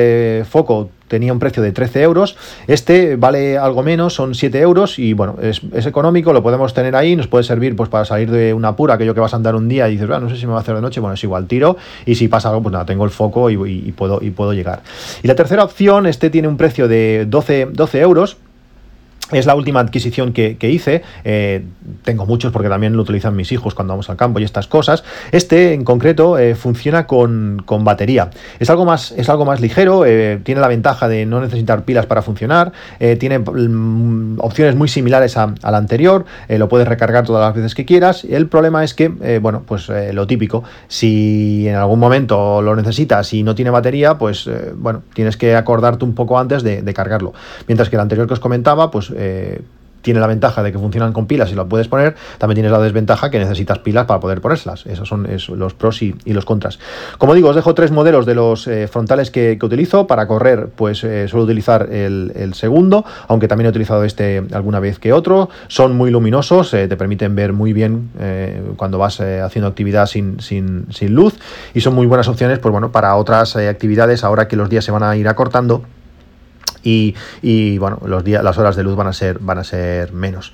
foco 0.49 0.91
tenía 1.09 1.33
un 1.33 1.38
precio 1.38 1.62
de 1.62 1.73
13 1.73 2.03
euros. 2.03 2.37
Este 2.66 3.16
vale 3.16 3.59
algo 3.59 3.83
menos, 3.83 4.14
son 4.14 4.35
7 4.35 4.61
euros 4.61 4.99
y 4.99 5.12
bueno, 5.12 5.37
es, 5.40 5.61
económico, 5.87 6.33
lo 6.33 6.42
podemos 6.42 6.75
tener 6.75 6.94
ahí, 6.94 7.16
nos 7.16 7.27
puede 7.27 7.44
servir 7.44 7.75
pues 7.75 7.88
para 7.88 8.05
salir 8.05 8.31
de 8.31 8.55
una 8.55 8.77
pura, 8.77 8.94
aquello 8.94 9.14
que 9.14 9.21
vas 9.21 9.33
a 9.33 9.37
andar 9.37 9.55
un 9.55 9.68
día 9.68 9.88
y 9.88 9.92
dices, 9.92 10.09
no 10.09 10.29
sé 10.29 10.37
si 10.37 10.47
me 10.47 10.53
va 10.53 10.59
a 10.59 10.61
hacer 10.62 10.75
de 10.75 10.83
noche, 10.83 11.01
bueno, 11.01 11.14
es 11.14 11.25
igual, 11.25 11.47
tiro 11.47 11.77
y 12.07 12.14
si 12.14 12.29
pasa 12.29 12.49
algo, 12.49 12.62
pues 12.62 12.73
nada, 12.73 12.87
tengo 12.87 13.05
el 13.05 13.11
foco 13.11 13.51
y, 13.51 13.57
puedo, 13.92 14.21
y 14.23 14.31
puedo 14.31 14.53
llegar. 14.53 14.83
Y 15.23 15.29
la 15.29 15.35
tercera 15.35 15.64
opción, 15.64 16.07
este 16.07 16.31
tiene 16.31 16.49
un 16.49 16.57
precio 16.57 16.88
de 16.88 17.27
12, 17.29 17.68
12 17.73 18.01
euros 18.01 18.37
es 19.33 19.47
la 19.47 19.55
última 19.55 19.81
adquisición 19.81 20.33
que, 20.33 20.57
hice. 20.61 21.03
Eh, 21.25 21.64
tengo 22.03 22.27
muchos 22.27 22.53
porque 22.53 22.69
también 22.69 22.97
lo 22.97 23.03
utilizan 23.03 23.37
mis 23.37 23.53
hijos 23.53 23.75
cuando 23.75 23.93
vamos 23.93 24.09
al 24.11 24.17
campo 24.17 24.38
y 24.38 24.45
estas 24.45 24.67
cosas. 24.67 25.05
Este 25.33 25.75
en 25.75 25.85
concreto 25.85 26.38
eh, 26.38 26.55
funciona 26.55 27.07
con, 27.07 27.64
batería. 27.81 28.31
Es 28.59 28.71
algo 28.71 28.85
más, 28.85 29.12
es 29.12 29.29
algo 29.29 29.45
más 29.45 29.61
ligero, 29.61 30.05
eh, 30.05 30.41
tiene 30.43 30.61
la 30.61 30.69
ventaja 30.69 31.09
de 31.09 31.27
no 31.27 31.41
necesitar 31.41 31.85
pilas 31.85 32.07
para 32.07 32.23
funcionar, 32.23 32.73
tiene 32.99 33.38
mm, 33.38 34.38
opciones 34.41 34.75
muy 34.75 34.88
similares 34.88 35.37
a, 35.37 35.55
la 35.62 35.77
anterior, 35.77 36.25
lo 36.49 36.69
puedes 36.69 36.88
recargar 36.88 37.25
todas 37.25 37.47
las 37.47 37.55
veces 37.55 37.75
que 37.75 37.85
quieras. 37.85 38.25
El 38.25 38.49
problema 38.49 38.83
es 38.85 38.95
que, 38.95 39.09
bueno, 39.41 39.62
pues 39.67 39.88
lo 40.12 40.27
típico, 40.27 40.64
si 40.88 41.69
en 41.69 41.77
algún 41.77 42.01
momento 42.01 42.62
lo 42.62 42.75
necesitas 42.75 43.33
y 43.33 43.43
no 43.43 43.55
tiene 43.55 43.71
batería, 43.71 44.19
pues 44.19 44.49
bueno, 44.77 45.03
tienes 45.14 45.37
que 45.37 45.55
acordarte 45.55 46.05
un 46.05 46.14
poco 46.14 46.38
antes 46.38 46.62
de 46.62 46.95
cargarlo. 46.95 47.33
Mientras 47.67 47.88
que 47.88 47.97
el 47.97 48.01
anterior 48.01 48.27
que 48.27 48.35
os 48.35 48.41
comentaba, 48.41 48.91
pues 48.91 49.12
eh, 49.19 49.63
tiene 50.01 50.21
la 50.21 50.29
ventaja 50.29 50.63
de 50.63 50.71
que 50.73 50.79
funcionan 50.79 51.13
con 51.13 51.27
pilas 51.27 51.51
y 51.51 51.55
lo 51.55 51.69
puedes 51.69 51.89
poner, 51.89 52.15
también 52.39 52.55
tienes 52.55 52.73
la 52.73 52.79
desventaja 52.79 53.31
que 53.31 53.39
necesitas 53.39 53.81
pilas 53.81 54.07
para 54.07 54.21
poder 54.21 54.41
ponérselas. 54.41 54.87
Esos 54.87 55.09
son 55.09 55.29
los 55.57 55.75
pros 55.75 56.01
y, 56.03 56.15
los 56.27 56.45
contras. 56.45 56.79
Como 57.19 57.35
digo, 57.35 57.51
os 57.51 57.57
dejo 57.57 57.75
tres 57.75 57.91
modelos 57.91 58.25
de 58.25 58.35
los 58.35 58.69
eh, 58.69 58.87
frontales 58.87 59.31
que, 59.31 59.59
utilizo. 59.61 60.07
Para 60.07 60.27
correr, 60.29 60.69
pues 60.75 61.03
eh, 61.05 61.27
suelo 61.29 61.45
utilizar 61.45 61.93
el, 61.93 62.53
segundo, 62.55 63.05
aunque 63.27 63.49
también 63.49 63.67
he 63.67 63.71
utilizado 63.71 64.05
este 64.05 64.43
alguna 64.53 64.81
vez 64.81 64.99
que 64.99 65.13
otro. 65.13 65.51
Son 65.67 65.97
muy 65.97 66.11
luminosos, 66.11 66.71
te 66.71 66.97
permiten 66.97 67.35
ver 67.35 67.53
muy 67.53 67.73
bien 67.73 68.11
cuando 68.77 68.99
vas 68.99 69.21
haciendo 69.21 69.69
actividad 69.69 70.07
sin, 70.07 70.41
sin, 70.41 70.87
sin, 70.91 71.15
luz 71.15 71.35
y 71.75 71.81
son 71.81 71.95
muy 71.95 72.07
buenas 72.07 72.29
opciones 72.29 72.61
pues, 72.61 72.73
bueno, 72.73 72.93
para 72.93 73.15
otras 73.17 73.57
actividades 73.57 74.25
ahora 74.25 74.49
que 74.49 74.57
los 74.57 74.71
días 74.71 74.85
se 74.85 74.93
van 74.93 75.03
a 75.03 75.17
ir 75.17 75.29
acortando 75.29 75.83
y, 76.83 77.79
bueno, 77.79 78.01
los 78.07 78.25
días, 78.25 78.43
las 78.43 78.59
horas 78.59 78.77
de 78.77 78.83
luz 78.83 78.97
van 78.97 79.07
a 79.07 79.12
ser, 79.12 79.38
van 79.41 79.59
a 79.59 79.64
ser 79.64 80.12
menos. 80.12 80.53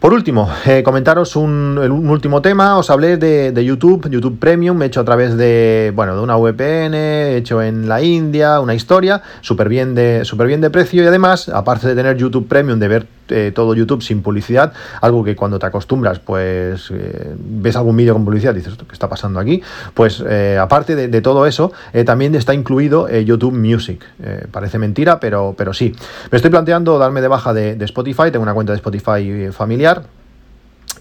Por 0.00 0.14
último, 0.14 0.50
eh, 0.64 0.82
comentaros 0.82 1.36
un, 1.36 1.76
último 1.76 2.40
tema. 2.40 2.78
Os 2.78 2.88
hablé 2.88 3.18
de, 3.18 3.64
YouTube, 3.64 4.08
YouTube 4.08 4.38
Premium, 4.38 4.82
hecho 4.82 5.00
a 5.00 5.04
través 5.04 5.36
de, 5.36 5.92
bueno, 5.94 6.16
de 6.16 6.22
una 6.22 6.36
VPN, 6.36 6.94
hecho 7.36 7.60
en 7.60 7.86
la 7.86 8.00
India, 8.00 8.60
una 8.60 8.74
historia, 8.74 9.20
súper 9.42 9.68
bien, 9.68 9.94
de, 9.94 10.22
bien 10.46 10.62
de 10.62 10.70
precio 10.70 11.04
y 11.04 11.06
además, 11.06 11.50
aparte 11.50 11.86
de 11.86 11.94
tener 11.94 12.16
YouTube 12.16 12.48
Premium, 12.48 12.78
de 12.78 12.88
ver 12.88 13.06
eh, 13.30 13.52
todo 13.54 13.74
YouTube 13.74 14.02
sin 14.02 14.22
publicidad, 14.22 14.72
algo 15.00 15.24
que 15.24 15.36
cuando 15.36 15.58
te 15.58 15.66
acostumbras, 15.66 16.18
pues 16.18 16.90
eh, 16.90 17.34
ves 17.36 17.76
algún 17.76 17.96
vídeo 17.96 18.12
con 18.14 18.24
publicidad 18.24 18.52
y 18.54 18.58
dices, 18.58 18.74
¿qué 18.76 18.92
está 18.92 19.08
pasando 19.08 19.40
aquí? 19.40 19.62
Pues 19.94 20.22
aparte 20.60 20.96
de, 20.96 21.20
todo 21.20 21.46
eso, 21.46 21.72
también 22.04 22.34
está 22.34 22.54
incluido 22.54 23.08
YouTube 23.08 23.52
Music. 23.52 24.04
parece 24.50 24.78
mentira, 24.78 25.20
pero, 25.20 25.54
pero 25.56 25.74
sí. 25.74 25.94
Me 26.30 26.36
estoy 26.36 26.50
planteando 26.50 26.98
darme 26.98 27.20
de 27.20 27.28
baja 27.28 27.52
de 27.52 27.76
Spotify, 27.84 28.30
tengo 28.30 28.42
una 28.42 28.54
cuenta 28.54 28.72
de 28.72 28.76
Spotify 28.76 29.50
familiar 29.52 30.02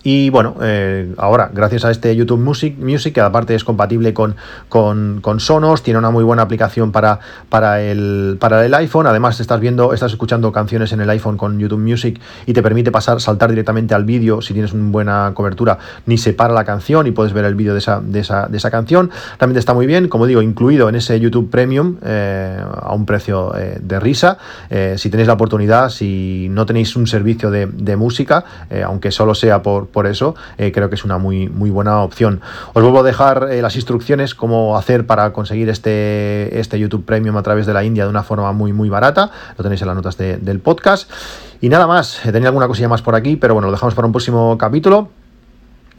Y 0.03 0.29
bueno, 0.29 0.55
eh, 0.61 1.13
ahora, 1.17 1.49
gracias 1.53 1.83
a 1.83 1.91
este 1.91 2.15
YouTube 2.15 2.39
Music, 2.39 2.77
Music, 2.79 3.13
que 3.13 3.21
aparte 3.21 3.53
es 3.55 3.63
compatible 3.63 4.13
con, 4.13 4.35
con, 4.69 5.19
con, 5.21 5.39
Sonos, 5.39 5.83
tiene 5.83 5.99
una 5.99 6.09
muy 6.09 6.23
buena 6.23 6.43
aplicación 6.43 6.91
para, 6.91 7.19
para, 7.49 7.81
el, 7.81 8.37
para 8.39 8.65
el 8.65 8.73
iPhone. 8.73 9.07
Además, 9.07 9.39
estás 9.39 9.59
viendo, 9.59 9.93
estás 9.93 10.11
escuchando 10.11 10.51
canciones 10.51 10.93
en 10.93 11.01
el 11.01 11.09
iPhone 11.09 11.37
con 11.37 11.59
YouTube 11.59 11.79
Music 11.79 12.19
y 12.45 12.53
te 12.53 12.63
permite 12.63 12.91
pasar, 12.91 13.19
saltar 13.19 13.49
directamente 13.49 13.93
al 13.93 14.05
vídeo 14.05 14.41
si 14.41 14.53
tienes 14.53 14.71
una 14.71 14.89
buena 14.89 15.31
cobertura, 15.33 15.77
ni 16.05 16.17
se 16.17 16.33
para 16.33 16.53
la 16.53 16.63
canción 16.63 17.07
y 17.07 17.11
puedes 17.11 17.33
ver 17.33 17.45
el 17.45 17.55
vídeo 17.55 17.73
de 17.73 17.79
esa, 17.79 17.99
de, 17.99 18.19
esa, 18.19 18.47
de 18.47 18.57
esa 18.57 18.71
canción. 18.71 19.09
También 19.37 19.57
está 19.57 19.73
muy 19.73 19.85
bien, 19.85 20.07
como 20.07 20.27
digo, 20.27 20.41
incluido 20.41 20.87
en 20.87 20.95
ese 20.95 21.19
YouTube 21.19 21.49
Premium 21.49 21.97
eh, 22.03 22.63
a 22.81 22.93
un 22.93 23.05
precio 23.05 23.53
eh, 23.55 23.79
de 23.81 23.99
risa. 23.99 24.37
si 24.95 25.09
tenéis 25.09 25.27
la 25.27 25.33
oportunidad, 25.33 25.89
si 25.89 26.47
no 26.51 26.65
tenéis 26.65 26.95
un 26.95 27.07
servicio 27.07 27.51
de, 27.51 27.65
de 27.65 27.95
música, 27.97 28.45
aunque 28.85 29.11
solo 29.11 29.35
sea 29.35 29.61
por 29.61 29.88
por 29.91 30.07
eso 30.07 30.35
eh, 30.57 30.71
creo 30.71 30.89
que 30.89 30.95
es 30.95 31.03
una 31.03 31.17
muy, 31.17 31.49
muy 31.49 31.69
buena 31.69 32.01
opción. 32.01 32.41
Os 32.73 32.83
vuelvo 32.83 32.99
a 32.99 33.03
dejar 33.03 33.49
eh, 33.51 33.61
las 33.61 33.75
instrucciones, 33.75 34.35
cómo 34.35 34.77
hacer 34.77 35.05
para 35.05 35.33
conseguir 35.33 35.69
este, 35.69 36.59
este 36.59 36.79
YouTube 36.79 37.05
Premium 37.05 37.37
a 37.37 37.43
través 37.43 37.65
de 37.65 37.73
la 37.73 37.83
India 37.83 38.03
de 38.03 38.09
una 38.09 38.23
forma 38.23 38.51
muy, 38.51 38.73
muy 38.73 38.89
barata. 38.89 39.31
Lo 39.57 39.63
tenéis 39.63 39.81
en 39.81 39.87
las 39.87 39.95
notas 39.95 40.17
del 40.17 40.59
podcast. 40.59 41.09
Y 41.61 41.69
nada 41.69 41.87
más, 41.87 42.25
eh, 42.25 42.31
tenía 42.31 42.49
alguna 42.49 42.67
cosilla 42.67 42.89
más 42.89 43.01
por 43.01 43.15
aquí, 43.15 43.35
pero 43.35 43.53
bueno, 43.53 43.67
lo 43.67 43.71
dejamos 43.71 43.95
para 43.95 44.05
un 44.05 44.13
próximo 44.13 44.57
capítulo. 44.57 45.09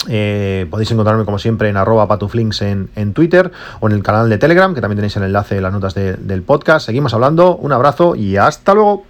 podéis 0.07 0.91
encontrarme 0.91 1.25
como 1.25 1.39
siempre 1.39 1.69
en 1.69 1.77
arroba 1.77 2.09
patuflinks 2.09 2.63
en, 2.63 2.91
en, 2.97 3.13
Twitter 3.13 3.53
o 3.81 3.89
en 3.89 3.95
el 3.95 4.03
canal 4.03 4.31
de 4.31 4.39
Telegram, 4.39 4.75
que 4.75 4.81
también 4.81 4.97
tenéis 4.97 5.17
el 5.17 5.25
enlace 5.25 5.57
en 5.57 5.63
las 5.63 5.73
notas 5.73 5.95
del 5.95 6.43
podcast. 6.43 6.87
Seguimos 6.87 7.13
hablando, 7.15 7.57
un 7.57 7.73
abrazo 7.73 8.17
y 8.17 8.37
hasta 8.37 8.75
luego. 8.75 9.10